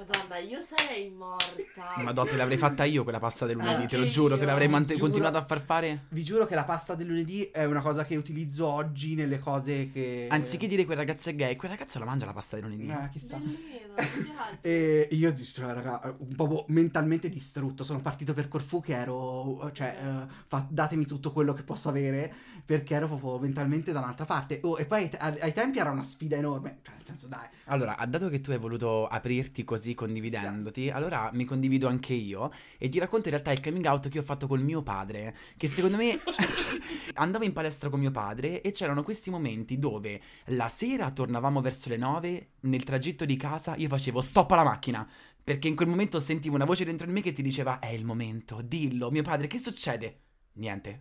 Madonna, 0.00 0.38
io 0.38 0.58
sarei 0.60 1.10
morta. 1.10 2.02
Madonna, 2.02 2.30
te 2.30 2.36
l'avrei 2.36 2.56
fatta 2.56 2.84
io 2.84 3.02
quella 3.02 3.18
pasta 3.18 3.44
del 3.44 3.56
lunedì, 3.56 3.86
te 3.86 3.96
lo 3.96 4.02
Anche 4.04 4.14
giuro, 4.14 4.32
io. 4.34 4.40
te 4.40 4.46
l'avrei 4.46 4.66
mant- 4.66 4.88
Giuro. 4.88 4.98
continuato 5.00 5.36
a 5.36 5.44
far 5.44 5.60
fare. 5.60 6.04
Vi 6.08 6.24
giuro 6.24 6.46
che 6.46 6.54
la 6.54 6.64
pasta 6.64 6.94
del 6.94 7.06
lunedì 7.06 7.42
è 7.52 7.64
una 7.66 7.82
cosa 7.82 8.06
che 8.06 8.16
utilizzo 8.16 8.66
oggi 8.66 9.14
nelle 9.14 9.38
cose 9.38 9.90
che... 9.92 10.26
Anziché 10.30 10.66
dire 10.68 10.86
quel 10.86 10.96
ragazzo 10.96 11.28
è 11.28 11.34
gay, 11.34 11.54
quel 11.56 11.72
ragazzo 11.72 11.98
la 11.98 12.06
mangia 12.06 12.24
la 12.24 12.32
pasta 12.32 12.56
del 12.56 12.64
lunedì. 12.64 12.88
Eh, 12.88 13.08
chissà. 13.12 13.36
Bellino. 13.36 13.88
E 14.62 15.08
io, 15.12 15.34
cioè, 15.36 15.72
raga, 15.72 16.14
un 16.18 16.34
po' 16.34 16.64
mentalmente 16.68 17.28
distrutto. 17.28 17.84
Sono 17.84 18.00
partito 18.00 18.32
per 18.32 18.48
Corfù 18.48 18.80
che 18.80 18.94
ero, 18.94 19.70
cioè, 19.72 19.96
eh, 20.00 20.32
fa- 20.46 20.66
datemi 20.68 21.04
tutto 21.04 21.30
quello 21.32 21.52
che 21.52 21.62
posso 21.62 21.88
avere 21.90 22.32
perché 22.64 22.94
ero 22.94 23.06
proprio 23.06 23.38
mentalmente 23.38 23.92
da 23.92 23.98
un'altra 24.00 24.24
parte. 24.24 24.60
Oh, 24.62 24.78
e 24.78 24.86
poi 24.86 25.02
ai, 25.02 25.08
te- 25.08 25.16
ai 25.18 25.52
tempi 25.52 25.78
era 25.78 25.90
una 25.90 26.02
sfida 26.02 26.36
enorme. 26.36 26.78
Cioè, 26.82 26.94
nel 26.96 27.04
senso, 27.06 27.26
dai. 27.26 27.46
Allora, 27.66 27.96
dato 28.08 28.28
che 28.28 28.40
tu 28.40 28.50
hai 28.50 28.58
voluto 28.58 29.06
aprirti 29.06 29.64
così 29.64 29.89
condividendoti, 29.94 30.90
allora 30.90 31.30
mi 31.32 31.44
condivido 31.44 31.88
anche 31.88 32.14
io 32.14 32.50
e 32.78 32.88
ti 32.88 32.98
racconto 32.98 33.28
in 33.28 33.34
realtà 33.34 33.52
il 33.52 33.60
coming 33.60 33.84
out 33.86 34.08
che 34.08 34.18
ho 34.18 34.22
fatto 34.22 34.46
col 34.46 34.62
mio 34.62 34.82
padre, 34.82 35.36
che 35.56 35.68
secondo 35.68 35.96
me 35.96 36.20
andavo 37.14 37.44
in 37.44 37.52
palestra 37.52 37.88
con 37.88 38.00
mio 38.00 38.10
padre 38.10 38.60
e 38.60 38.70
c'erano 38.70 39.02
questi 39.02 39.30
momenti 39.30 39.78
dove 39.78 40.20
la 40.46 40.68
sera 40.68 41.10
tornavamo 41.10 41.60
verso 41.60 41.88
le 41.88 41.96
9, 41.96 42.48
nel 42.60 42.84
tragitto 42.84 43.24
di 43.24 43.36
casa 43.36 43.76
io 43.76 43.88
facevo 43.88 44.20
stop 44.20 44.50
alla 44.52 44.64
macchina. 44.64 45.08
Perché 45.42 45.68
in 45.68 45.74
quel 45.74 45.88
momento 45.88 46.20
sentivo 46.20 46.54
una 46.54 46.66
voce 46.66 46.84
dentro 46.84 47.06
di 47.06 47.12
me 47.12 47.22
che 47.22 47.32
ti 47.32 47.42
diceva: 47.42 47.78
È 47.78 47.88
il 47.88 48.04
momento, 48.04 48.60
dillo, 48.62 49.10
mio 49.10 49.22
padre, 49.22 49.46
che 49.46 49.58
succede? 49.58 50.29
Niente. 50.60 51.00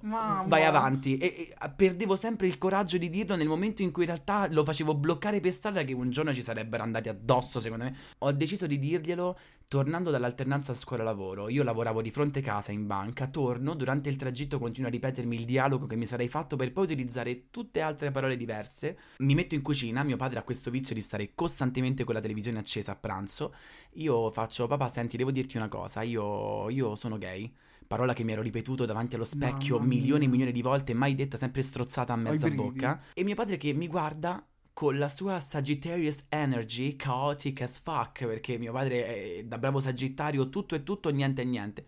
Vai 0.00 0.64
avanti. 0.64 1.18
E, 1.18 1.54
e 1.60 1.70
perdevo 1.76 2.16
sempre 2.16 2.46
il 2.46 2.56
coraggio 2.56 2.96
di 2.96 3.10
dirlo 3.10 3.36
nel 3.36 3.46
momento 3.46 3.82
in 3.82 3.92
cui 3.92 4.04
in 4.04 4.08
realtà 4.08 4.48
lo 4.50 4.64
facevo 4.64 4.94
bloccare 4.94 5.38
per 5.40 5.52
strada 5.52 5.84
che 5.84 5.92
un 5.92 6.10
giorno 6.10 6.32
ci 6.32 6.42
sarebbero 6.42 6.82
andati 6.82 7.10
addosso, 7.10 7.60
secondo 7.60 7.84
me. 7.84 7.94
Ho 8.18 8.32
deciso 8.32 8.66
di 8.66 8.78
dirglielo 8.78 9.38
tornando 9.68 10.10
dall'alternanza 10.10 10.72
scuola-lavoro. 10.72 11.50
Io 11.50 11.62
lavoravo 11.62 12.00
di 12.00 12.10
fronte 12.10 12.40
casa 12.40 12.72
in 12.72 12.86
banca, 12.86 13.26
torno, 13.26 13.74
durante 13.74 14.08
il 14.08 14.16
tragitto 14.16 14.58
continuo 14.58 14.88
a 14.88 14.92
ripetermi 14.92 15.36
il 15.36 15.44
dialogo 15.44 15.86
che 15.86 15.94
mi 15.94 16.06
sarei 16.06 16.28
fatto 16.28 16.56
per 16.56 16.72
poi 16.72 16.84
utilizzare 16.84 17.50
tutte 17.50 17.82
altre 17.82 18.10
parole 18.10 18.38
diverse. 18.38 18.98
Mi 19.18 19.34
metto 19.34 19.54
in 19.54 19.62
cucina, 19.62 20.02
mio 20.02 20.16
padre 20.16 20.38
ha 20.38 20.42
questo 20.42 20.70
vizio 20.70 20.94
di 20.94 21.02
stare 21.02 21.34
costantemente 21.34 22.04
con 22.04 22.14
la 22.14 22.20
televisione 22.20 22.58
accesa 22.58 22.92
a 22.92 22.96
pranzo. 22.96 23.54
Io 23.92 24.30
faccio, 24.32 24.66
papà, 24.66 24.88
senti, 24.88 25.18
devo 25.18 25.30
dirti 25.30 25.58
una 25.58 25.68
cosa, 25.68 26.00
io, 26.00 26.70
io 26.70 26.94
sono 26.94 27.18
gay. 27.18 27.52
Parola 27.90 28.12
che 28.12 28.22
mi 28.22 28.30
ero 28.30 28.42
ripetuto 28.42 28.86
davanti 28.86 29.16
allo 29.16 29.24
specchio 29.24 29.76
Mamma 29.76 29.88
milioni 29.88 30.26
e 30.26 30.28
milioni 30.28 30.52
di 30.52 30.62
volte, 30.62 30.94
mai 30.94 31.16
detta, 31.16 31.36
sempre 31.36 31.60
strozzata 31.60 32.12
a 32.12 32.16
mezza 32.16 32.48
bocca. 32.48 33.02
E 33.12 33.24
mio 33.24 33.34
padre 33.34 33.56
che 33.56 33.72
mi 33.72 33.88
guarda 33.88 34.46
con 34.72 34.96
la 34.96 35.08
sua 35.08 35.40
Sagittarius 35.40 36.22
Energy, 36.28 36.94
chaotic 36.94 37.62
as 37.62 37.80
fuck, 37.80 38.26
perché 38.26 38.58
mio 38.58 38.70
padre 38.70 39.38
è 39.38 39.42
da 39.42 39.58
bravo 39.58 39.80
Sagittario, 39.80 40.48
tutto 40.50 40.76
è 40.76 40.84
tutto, 40.84 41.10
niente 41.10 41.42
è 41.42 41.44
niente. 41.44 41.84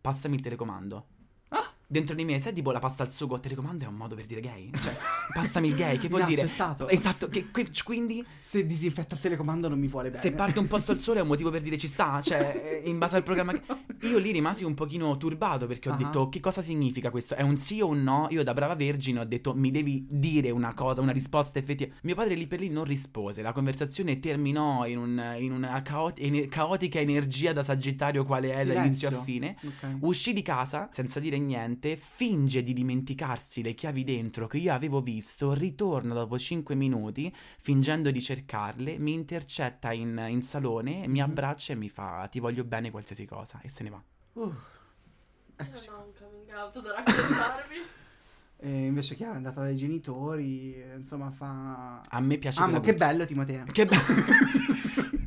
Passami 0.00 0.36
il 0.36 0.40
telecomando. 0.40 1.06
Dentro 1.92 2.14
di 2.14 2.24
me, 2.24 2.38
sai 2.38 2.52
tipo 2.52 2.70
la 2.70 2.78
pasta 2.78 3.02
al 3.02 3.10
sugo, 3.10 3.40
telecomando 3.40 3.84
è 3.84 3.88
un 3.88 3.96
modo 3.96 4.14
per 4.14 4.24
dire 4.24 4.40
gay? 4.40 4.70
Cioè, 4.80 4.96
passami 5.34 5.66
il 5.68 5.74
gay, 5.74 5.98
che 5.98 6.06
vuol 6.08 6.22
dire? 6.24 6.42
Inaccettato. 6.42 6.88
Esatto, 6.88 7.28
che 7.28 7.50
que- 7.50 7.66
quindi 7.82 8.24
Se 8.40 8.64
disinfetta 8.64 9.16
il 9.16 9.20
telecomando 9.20 9.68
non 9.68 9.76
mi 9.78 9.88
vuole 9.88 10.10
bene. 10.10 10.22
se 10.22 10.30
parte 10.30 10.60
un 10.60 10.68
posto 10.68 10.92
al 10.92 11.00
sole 11.00 11.18
è 11.18 11.22
un 11.22 11.26
motivo 11.28 11.50
per 11.50 11.62
dire 11.62 11.76
ci 11.78 11.88
sta, 11.88 12.20
cioè, 12.22 12.80
eh, 12.84 12.88
in 12.88 12.98
base 12.98 13.16
al 13.16 13.24
programma 13.24 13.50
che... 13.52 13.62
Io 14.06 14.18
lì 14.18 14.30
rimasi 14.30 14.62
un 14.64 14.74
pochino 14.74 15.16
turbato 15.16 15.66
perché 15.66 15.88
ho 15.90 15.92
Ah. 15.92 15.96
detto 15.96 16.28
che 16.28 16.38
cosa 16.40 16.62
significa 16.62 17.10
questo? 17.10 17.34
È 17.34 17.42
un 17.42 17.56
sì 17.56 17.80
o 17.80 17.88
un 17.88 18.02
no? 18.04 18.28
Io 18.30 18.44
da 18.44 18.54
brava 18.54 18.74
vergine 18.76 19.18
ho 19.20 19.24
detto 19.24 19.52
mi 19.54 19.70
devi 19.72 20.06
dire 20.08 20.50
una 20.50 20.72
cosa, 20.74 21.00
una 21.02 21.10
risposta 21.12 21.58
effettiva. 21.58 21.92
Mio 22.02 22.14
padre 22.14 22.34
lì 22.36 22.46
per 22.46 22.60
lì 22.60 22.68
non 22.70 22.84
rispose, 22.84 23.42
la 23.42 23.52
conversazione 23.52 24.20
terminò 24.20 24.86
in, 24.86 24.96
un- 24.98 25.36
in 25.40 25.50
una 25.52 25.82
caot- 25.82 26.18
ene- 26.20 26.46
caotica 26.46 27.00
energia 27.00 27.52
da 27.52 27.62
sagittario 27.64 28.24
quale 28.24 28.52
è 28.54 28.64
dall'inizio 28.64 29.08
a 29.08 29.10
Silenzio. 29.10 29.22
fine. 29.22 29.56
Ok. 29.64 29.96
Uscì 30.02 30.32
di 30.32 30.42
casa 30.42 30.88
senza 30.92 31.18
dire 31.20 31.36
niente, 31.38 31.79
finge 31.96 32.62
di 32.62 32.72
dimenticarsi 32.72 33.62
le 33.62 33.74
chiavi 33.74 34.04
dentro 34.04 34.46
che 34.46 34.58
io 34.58 34.72
avevo 34.72 35.00
visto, 35.00 35.52
ritorna 35.52 36.14
dopo 36.14 36.38
5 36.38 36.74
minuti 36.74 37.34
fingendo 37.58 38.10
di 38.10 38.20
cercarle, 38.22 38.98
mi 38.98 39.12
intercetta 39.12 39.92
in, 39.92 40.24
in 40.28 40.42
salone, 40.42 41.06
mi 41.08 41.18
Mhm. 41.20 41.24
abbraccia 41.30 41.72
e 41.72 41.76
mi 41.76 41.88
fa 41.88 42.26
ti 42.30 42.38
voglio 42.40 42.64
bene 42.64 42.90
qualsiasi 42.90 43.26
cosa 43.26 43.60
e 43.62 43.68
se 43.68 43.82
ne 43.82 43.90
va. 43.90 44.02
Uh, 44.34 44.40
Io 44.42 44.54
eccoci. 45.56 45.86
non 45.88 45.96
ho 45.96 46.04
un 46.04 46.12
coming 46.18 46.50
out 46.56 46.80
da 46.82 46.92
raccontarvi. 46.94 47.74
E 48.62 48.84
invece 48.84 49.14
Chiara 49.14 49.32
è 49.32 49.36
andata 49.36 49.62
dai 49.62 49.74
genitori, 49.74 50.74
eh, 50.74 50.96
insomma 50.96 51.30
fa... 51.30 52.00
A 52.06 52.20
me 52.20 52.36
piace 52.36 52.60
Amo, 52.60 52.78
che 52.80 52.92
bello 52.94 53.24
Timoteo. 53.24 53.64
Che 53.64 53.86
bello. 53.86 54.02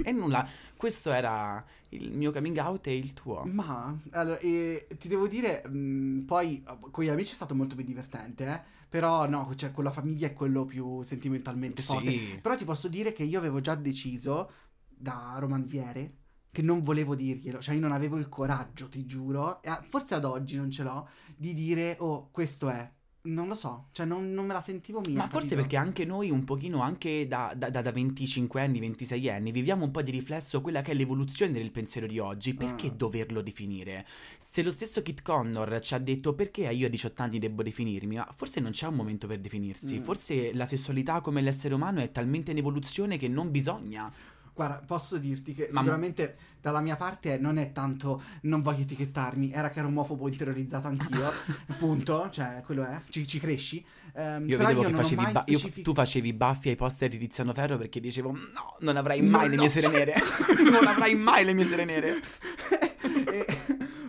e 0.03 0.11
nulla, 0.11 0.47
questo 0.75 1.11
era 1.11 1.63
il 1.89 2.11
mio 2.11 2.31
coming 2.31 2.57
out 2.57 2.87
e 2.87 2.97
il 2.97 3.13
tuo. 3.13 3.43
Ma 3.45 3.97
allora, 4.11 4.37
eh, 4.39 4.87
ti 4.97 5.07
devo 5.07 5.27
dire, 5.27 5.67
mh, 5.67 6.25
poi 6.25 6.63
eh, 6.67 6.77
con 6.91 7.03
gli 7.03 7.09
amici 7.09 7.31
è 7.31 7.35
stato 7.35 7.55
molto 7.55 7.75
più 7.75 7.83
divertente, 7.83 8.45
eh? 8.45 8.61
Però 8.89 9.27
no, 9.27 9.51
cioè 9.55 9.71
con 9.71 9.83
la 9.83 9.91
famiglia 9.91 10.27
è 10.27 10.33
quello 10.33 10.65
più 10.65 11.01
sentimentalmente 11.01 11.81
forte. 11.81 12.11
Sì. 12.11 12.39
Però 12.41 12.55
ti 12.55 12.65
posso 12.65 12.87
dire 12.87 13.11
che 13.11 13.23
io 13.23 13.39
avevo 13.39 13.59
già 13.59 13.73
deciso 13.73 14.51
da 14.87 15.35
romanziere 15.39 16.17
che 16.51 16.61
non 16.61 16.81
volevo 16.81 17.15
dirglielo, 17.15 17.59
cioè 17.59 17.73
io 17.73 17.81
non 17.81 17.91
avevo 17.91 18.17
il 18.19 18.29
coraggio, 18.29 18.87
ti 18.87 19.07
giuro, 19.07 19.63
e 19.63 19.71
forse 19.87 20.13
ad 20.13 20.23
oggi 20.23 20.55
non 20.55 20.69
ce 20.69 20.83
l'ho, 20.83 21.09
di 21.35 21.55
dire, 21.55 21.95
oh, 21.99 22.29
questo 22.29 22.69
è. 22.69 22.87
Non 23.25 23.47
lo 23.47 23.53
so, 23.53 23.85
cioè 23.93 24.05
non, 24.05 24.33
non 24.33 24.45
me 24.45 24.53
la 24.53 24.59
sentivo 24.61 25.01
mia. 25.05 25.15
Ma 25.15 25.27
forse 25.27 25.55
capito? 25.55 25.61
perché 25.61 25.77
anche 25.77 26.03
noi 26.05 26.29
un 26.29 26.43
pochino, 26.43 26.81
anche 26.81 27.25
da, 27.25 27.53
da, 27.55 27.69
da- 27.69 27.81
da 27.81 27.91
25 27.91 28.59
anni, 28.61 28.79
26 28.79 29.29
anni, 29.29 29.51
viviamo 29.51 29.85
un 29.85 29.91
po' 29.91 30.01
di 30.01 30.11
riflesso 30.11 30.59
quella 30.61 30.81
che 30.81 30.91
è 30.91 30.93
l'evoluzione 30.93 31.53
del 31.53 31.71
pensiero 31.71 32.05
di 32.05 32.19
oggi. 32.19 32.53
Perché 32.53 32.87
Ah. 32.87 32.91
doverlo 32.91 33.41
definire? 33.41 34.05
Se 34.37 34.61
lo 34.61 34.71
stesso 34.71 35.01
Kit 35.01 35.21
Connor 35.21 35.79
ci 35.79 35.93
ha 35.93 35.99
detto 35.99 36.33
perché 36.33 36.69
io 36.69 36.87
a 36.87 36.89
18 36.89 37.21
anni 37.21 37.39
devo 37.39 37.63
definirmi, 37.63 38.15
ma 38.17 38.29
forse 38.35 38.59
non 38.59 38.71
c'è 38.71 38.87
un 38.87 38.95
momento 38.95 39.25
per 39.25 39.39
definirsi. 39.39 39.99
Mm. 39.99 40.01
Forse 40.01 40.53
la 40.53 40.65
sessualità 40.67 41.21
come 41.21 41.41
l'essere 41.41 41.73
umano 41.73 42.01
è 42.01 42.11
talmente 42.11 42.51
in 42.51 42.57
evoluzione 42.57 43.17
che 43.17 43.29
non 43.29 43.51
bisogna. 43.51 44.11
Guarda, 44.55 44.83
posso 44.85 45.17
dirti 45.17 45.53
che 45.53 45.67
Ma- 45.71 45.79
sicuramente 45.79 46.35
dalla 46.61 46.79
mia 46.79 46.95
parte 46.95 47.37
non 47.39 47.57
è 47.57 47.71
tanto 47.71 48.21
non 48.43 48.61
voglio 48.61 48.81
etichettarmi, 48.81 49.51
era 49.51 49.69
che 49.71 49.79
ero 49.79 49.87
omofobo 49.87 50.27
interiorizzato 50.27 50.87
anch'io, 50.87 51.31
punto, 51.79 52.29
cioè 52.29 52.61
quello 52.63 52.83
è, 52.85 52.99
ci, 53.09 53.27
ci 53.27 53.39
cresci. 53.39 53.83
Ehm, 54.15 54.47
Io 54.47 54.57
vedevo 54.59 54.83
io 54.83 54.89
che 54.89 54.95
facevi 54.95 55.23
ba- 55.23 55.43
io- 55.47 55.57
specific- 55.57 55.81
tu 55.85 55.93
facevi 55.93 56.33
baffi 56.33 56.69
ai 56.69 56.75
poster 56.75 57.09
di 57.09 57.17
Tiziano 57.17 57.51
Ferro 57.53 57.77
perché 57.77 57.99
dicevo 57.99 58.31
no, 58.31 58.75
non 58.81 58.95
avrai 58.95 59.21
No, 59.21 59.29
mai 59.37 59.49
le 59.49 59.55
mie 59.55 59.65
no, 59.65 59.71
sere 59.71 59.87
nere. 59.89 60.13
non 60.69 60.85
avrai 60.87 61.15
mai 61.15 61.43
le 61.45 61.53
mie 61.53 61.65
sere 61.65 61.85
nere. 61.85 62.21
E- 63.03 63.45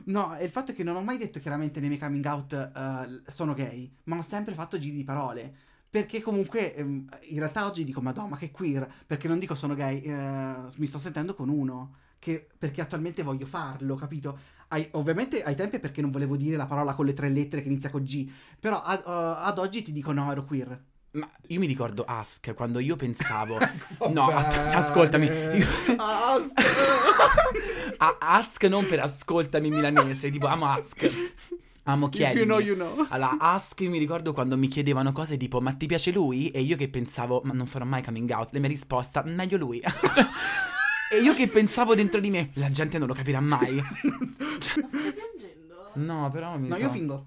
no, 0.04 0.36
e 0.36 0.44
il 0.44 0.50
fatto 0.50 0.72
è 0.72 0.74
che 0.74 0.84
non 0.84 0.96
ho 0.96 1.02
mai 1.02 1.16
detto 1.16 1.40
chiaramente 1.40 1.80
nei 1.80 1.88
miei 1.88 2.00
coming 2.00 2.24
out 2.26 2.52
eh, 2.52 3.22
sono 3.30 3.54
gay, 3.54 3.90
ma 4.04 4.18
ho 4.18 4.22
sempre 4.22 4.54
fatto 4.54 4.78
giri 4.78 4.94
di 4.96 5.04
parole. 5.04 5.54
Perché 5.94 6.20
comunque 6.20 6.74
ehm, 6.74 7.06
in 7.28 7.38
realtà 7.38 7.66
oggi 7.66 7.84
dico 7.84 8.00
madonna 8.00 8.30
ma 8.30 8.36
che 8.36 8.50
queer, 8.50 8.84
perché 9.06 9.28
non 9.28 9.38
dico 9.38 9.54
sono 9.54 9.76
gay, 9.76 10.00
eh, 10.02 10.54
mi 10.74 10.86
sto 10.86 10.98
sentendo 10.98 11.34
con 11.34 11.48
uno, 11.48 11.94
che, 12.18 12.48
perché 12.58 12.80
attualmente 12.80 13.22
voglio 13.22 13.46
farlo, 13.46 13.94
capito? 13.94 14.36
Ai- 14.70 14.88
ovviamente 14.94 15.44
ai 15.44 15.54
tempi 15.54 15.76
è 15.76 15.78
perché 15.78 16.00
non 16.00 16.10
volevo 16.10 16.36
dire 16.36 16.56
la 16.56 16.66
parola 16.66 16.94
con 16.94 17.06
le 17.06 17.12
tre 17.12 17.28
lettere 17.28 17.62
che 17.62 17.68
inizia 17.68 17.90
con 17.90 18.02
G, 18.02 18.28
però 18.58 18.82
ad, 18.82 19.04
eh, 19.06 19.44
ad 19.46 19.56
oggi 19.60 19.82
ti 19.82 19.92
dico 19.92 20.10
no, 20.10 20.28
ero 20.32 20.42
queer. 20.42 20.82
Ma 21.12 21.30
io 21.46 21.60
mi 21.60 21.66
ricordo 21.66 22.02
Ask 22.04 22.52
quando 22.54 22.80
io 22.80 22.96
pensavo 22.96 23.56
No, 24.10 24.24
aspetta, 24.30 24.76
ascoltami. 24.76 25.26
Io- 25.26 25.66
Ask. 25.96 26.52
A- 27.98 28.16
ask 28.18 28.64
non 28.64 28.84
per 28.88 28.98
ascoltami 28.98 29.70
milanese, 29.70 30.28
tipo 30.28 30.48
amo 30.48 30.66
Ask. 30.66 31.08
Amo 31.86 32.08
If 32.10 32.34
you 32.34 32.44
know, 32.46 32.58
you 32.60 32.74
know. 32.76 33.06
Allora, 33.10 33.36
Ask 33.38 33.78
io 33.80 33.90
mi 33.90 33.98
ricordo 33.98 34.32
quando 34.32 34.56
mi 34.56 34.68
chiedevano 34.68 35.12
cose 35.12 35.36
tipo 35.36 35.60
ma 35.60 35.72
ti 35.74 35.84
piace 35.86 36.12
lui? 36.12 36.50
E 36.50 36.60
io 36.62 36.76
che 36.76 36.88
pensavo 36.88 37.42
ma 37.44 37.52
non 37.52 37.66
farò 37.66 37.84
mai 37.84 38.02
coming 38.02 38.30
out. 38.30 38.48
La 38.52 38.58
mia 38.58 38.68
risposta 38.68 39.22
meglio 39.26 39.58
lui. 39.58 39.80
Cioè, 39.82 40.26
e 41.12 41.20
io 41.20 41.34
che 41.34 41.46
pensavo 41.48 41.94
dentro 41.94 42.20
di 42.20 42.30
me 42.30 42.50
la 42.54 42.70
gente 42.70 42.96
non 42.96 43.06
lo 43.06 43.12
capirà 43.14 43.40
mai. 43.40 43.74
Ma 43.74 43.82
stai 44.58 45.12
piangendo? 45.12 45.90
No, 45.94 46.30
però 46.30 46.56
mi 46.56 46.68
No, 46.68 46.76
so- 46.76 46.82
io 46.82 46.90
fingo. 46.90 47.26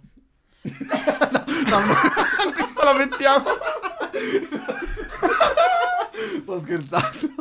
no, 0.67 1.79
no, 1.79 2.51
questo 2.55 2.83
lo 2.83 2.93
mettiamo. 2.97 3.45
Sto 6.41 6.59
scherzando. 6.61 7.35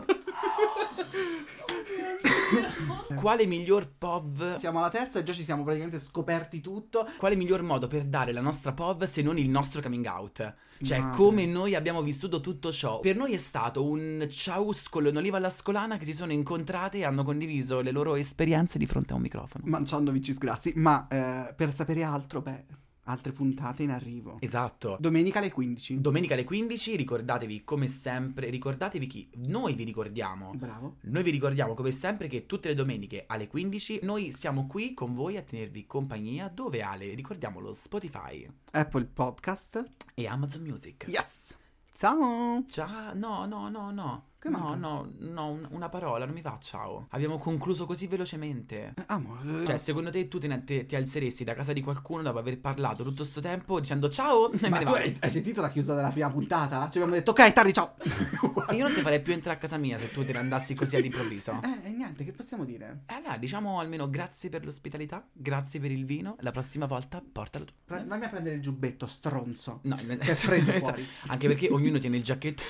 Quale 3.16 3.46
miglior 3.46 3.90
POV 3.96 4.56
Siamo 4.56 4.78
alla 4.78 4.90
terza 4.90 5.18
e 5.18 5.22
già 5.22 5.32
ci 5.32 5.42
siamo 5.42 5.62
praticamente 5.62 6.00
scoperti 6.00 6.60
tutto. 6.60 7.08
Quale 7.16 7.36
miglior 7.36 7.62
modo 7.62 7.86
per 7.86 8.04
dare 8.04 8.32
la 8.32 8.40
nostra 8.40 8.72
POV 8.72 9.04
se 9.04 9.22
non 9.22 9.38
il 9.38 9.48
nostro 9.48 9.80
coming 9.80 10.06
out? 10.06 10.54
Cioè, 10.82 10.98
Madre. 10.98 11.16
come 11.16 11.46
noi 11.46 11.74
abbiamo 11.74 12.02
vissuto 12.02 12.40
tutto 12.40 12.70
ciò. 12.70 13.00
Per 13.00 13.16
noi 13.16 13.32
è 13.32 13.38
stato 13.38 13.84
un 13.84 14.26
ciauscolo 14.30 15.08
e 15.08 15.10
un'oliva 15.10 15.38
alla 15.38 15.50
scolana 15.50 15.96
che 15.96 16.04
si 16.04 16.12
sono 16.12 16.32
incontrate 16.32 16.98
e 16.98 17.04
hanno 17.04 17.24
condiviso 17.24 17.80
le 17.80 17.90
loro 17.90 18.14
esperienze 18.14 18.78
di 18.78 18.86
fronte 18.86 19.12
a 19.12 19.16
un 19.16 19.22
microfono. 19.22 19.64
Mangiando 19.66 20.10
vici 20.10 20.32
sgrassi. 20.32 20.72
Ma 20.76 21.06
eh, 21.08 21.54
per 21.54 21.72
sapere 21.72 22.02
altro, 22.02 22.42
beh, 22.42 22.64
altre 23.06 23.32
puntate 23.32 23.82
in 23.82 23.90
arrivo. 23.90 24.36
Esatto. 24.40 24.96
Domenica 25.00 25.38
alle 25.38 25.50
15. 25.52 26.00
Domenica 26.00 26.34
alle 26.34 26.44
15 26.44 26.96
ricordatevi 26.96 27.64
come 27.64 27.88
sempre, 27.88 28.48
ricordatevi 28.50 29.06
chi 29.06 29.30
noi 29.36 29.74
vi 29.74 29.84
ricordiamo. 29.84 30.52
Bravo. 30.54 30.96
Noi 31.02 31.22
vi 31.22 31.30
ricordiamo 31.30 31.74
come 31.74 31.90
sempre 31.90 32.28
che 32.28 32.46
tutte 32.46 32.68
le 32.68 32.74
domeniche 32.74 33.24
alle 33.26 33.48
15 33.48 34.00
noi 34.02 34.32
siamo 34.32 34.66
qui 34.66 34.94
con 34.94 35.14
voi 35.14 35.36
a 35.36 35.42
tenervi 35.42 35.86
compagnia. 35.86 36.48
Dove 36.48 36.82
Ale? 36.82 37.14
Ricordiamolo, 37.14 37.72
Spotify 37.74 38.48
Apple 38.72 39.06
Podcast. 39.06 39.84
e 40.14 40.26
Amazon 40.26 40.62
Music. 40.62 41.04
Yes. 41.08 41.54
Ciao. 41.94 42.64
Ciao, 42.68 43.14
no, 43.14 43.46
no, 43.46 43.68
no, 43.68 43.90
no. 43.90 44.24
Che 44.46 44.52
no, 44.52 44.58
manca? 44.58 44.76
no, 44.76 45.12
no, 45.18 45.48
un- 45.50 45.66
una 45.70 45.88
parola, 45.88 46.24
non 46.24 46.34
mi 46.34 46.40
va 46.42 46.56
ciao. 46.60 47.06
Abbiamo 47.10 47.38
concluso 47.38 47.84
così 47.86 48.06
velocemente. 48.06 48.92
Eh, 48.96 49.02
amo, 49.06 49.38
eh, 49.62 49.64
Cioè, 49.66 49.76
secondo 49.76 50.10
te 50.10 50.28
tu 50.28 50.38
te 50.38 50.46
ne- 50.46 50.62
te- 50.64 50.86
ti 50.86 50.94
alzeresti 50.96 51.44
da 51.44 51.54
casa 51.54 51.72
di 51.72 51.82
qualcuno 51.82 52.22
dopo 52.22 52.38
aver 52.38 52.58
parlato 52.58 53.02
tutto 53.04 53.24
sto 53.24 53.40
tempo 53.40 53.80
dicendo 53.80 54.08
ciao 54.08 54.50
e 54.52 54.58
me 54.60 54.68
ma 54.68 54.78
ne 54.78 54.84
tu 54.84 54.90
vai? 54.92 55.02
hai, 55.02 55.16
hai 55.20 55.30
sentito 55.30 55.60
la 55.60 55.68
chiusa 55.68 55.94
della 55.94 56.08
prima 56.10 56.30
puntata? 56.30 56.88
Ci 56.90 56.98
abbiamo 56.98 57.14
detto 57.14 57.30
ok, 57.32 57.52
tardi, 57.52 57.72
ciao. 57.72 57.94
Io 58.72 58.84
non 58.86 58.94
ti 58.94 59.00
farei 59.02 59.20
più 59.20 59.32
entrare 59.32 59.56
a 59.56 59.60
casa 59.60 59.76
mia 59.76 59.98
se 59.98 60.10
tu 60.10 60.24
te 60.24 60.32
ne 60.32 60.38
andassi 60.38 60.74
così 60.74 60.96
all'improvviso. 60.96 61.60
Eh, 61.66 61.88
e 61.88 61.90
niente, 61.90 62.24
che 62.24 62.32
possiamo 62.32 62.64
dire? 62.64 63.02
E 63.06 63.14
allora, 63.14 63.36
diciamo 63.36 63.80
almeno 63.80 64.08
grazie 64.08 64.48
per 64.48 64.64
l'ospitalità, 64.64 65.26
grazie 65.32 65.80
per 65.80 65.90
il 65.90 66.04
vino. 66.04 66.36
La 66.40 66.50
prossima 66.52 66.86
volta 66.86 67.22
portalo 67.32 67.64
tu. 67.64 67.72
Pre- 67.84 68.04
Vammi 68.06 68.24
a 68.24 68.28
prendere 68.28 68.54
il 68.56 68.60
giubbetto, 68.60 69.06
stronzo. 69.06 69.80
No, 69.82 69.96
Che 69.96 70.18
è 70.18 70.34
freddo 70.34 70.70
esatto. 70.70 70.84
fuori. 70.92 71.06
Anche 71.28 71.46
perché 71.48 71.68
ognuno 71.70 71.98
tiene 71.98 72.16
il 72.18 72.22
giacchetto 72.22 72.62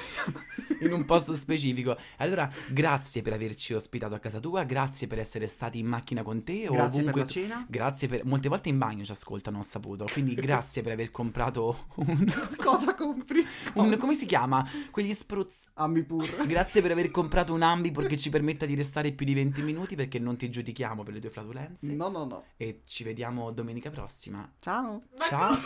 in 0.81 0.93
un 0.93 1.05
posto 1.05 1.35
specifico. 1.35 1.65
Allora, 2.19 2.51
grazie 2.69 3.23
per 3.23 3.33
averci 3.33 3.75
ospitato 3.75 4.15
a 4.15 4.19
casa 4.19 4.41
tua, 4.41 4.65
grazie 4.65 5.07
per 5.07 5.19
essere 5.19 5.47
stati 5.47 5.79
in 5.79 5.87
macchina 5.87 6.23
con 6.23 6.43
te 6.45 6.63
Grazie 6.63 6.77
per 6.77 6.85
ovunque 6.87 7.21
la 7.23 7.27
cena. 7.27 7.67
Grazie 7.69 8.09
per 8.09 8.25
molte 8.25 8.49
volte 8.49 8.69
in 8.69 8.79
bagno 8.79 9.05
ci 9.05 9.13
ascoltano, 9.13 9.59
ho 9.59 9.63
saputo. 9.63 10.07
Quindi 10.13 10.35
grazie 10.37 10.83
per 10.83 10.93
aver 10.93 11.11
comprato 11.11 11.87
un, 11.97 12.25
Cosa 12.57 12.95
compri? 12.95 13.45
un- 13.75 13.97
come 13.99 14.15
si 14.15 14.27
chiama? 14.27 14.67
Quegli 14.91 15.13
spruzzi. 15.13 15.65
Ambi 15.79 16.05
pur. 16.05 16.25
Grazie 16.49 16.81
per 16.81 16.93
aver 16.93 17.11
comprato 17.11 17.53
un 17.53 17.61
Ambipur 17.61 18.07
che 18.07 18.17
ci 18.17 18.31
permetta 18.31 18.65
di 18.65 18.75
restare 18.75 19.13
più 19.13 19.27
di 19.27 19.35
20 19.35 19.61
minuti 19.61 19.95
perché 19.95 20.19
non 20.19 20.39
ti 20.39 20.49
giudichiamo 20.49 21.03
per 21.03 21.13
le 21.13 21.21
tue 21.21 21.29
flatulenze 21.29 21.93
No, 21.93 22.09
no, 22.09 22.25
no. 22.25 22.45
e 22.57 22.81
ci 22.87 23.05
vediamo 23.05 23.51
domenica 23.53 23.91
prossima. 23.91 24.51
Ciao. 24.59 25.03
Ciao. 25.19 25.59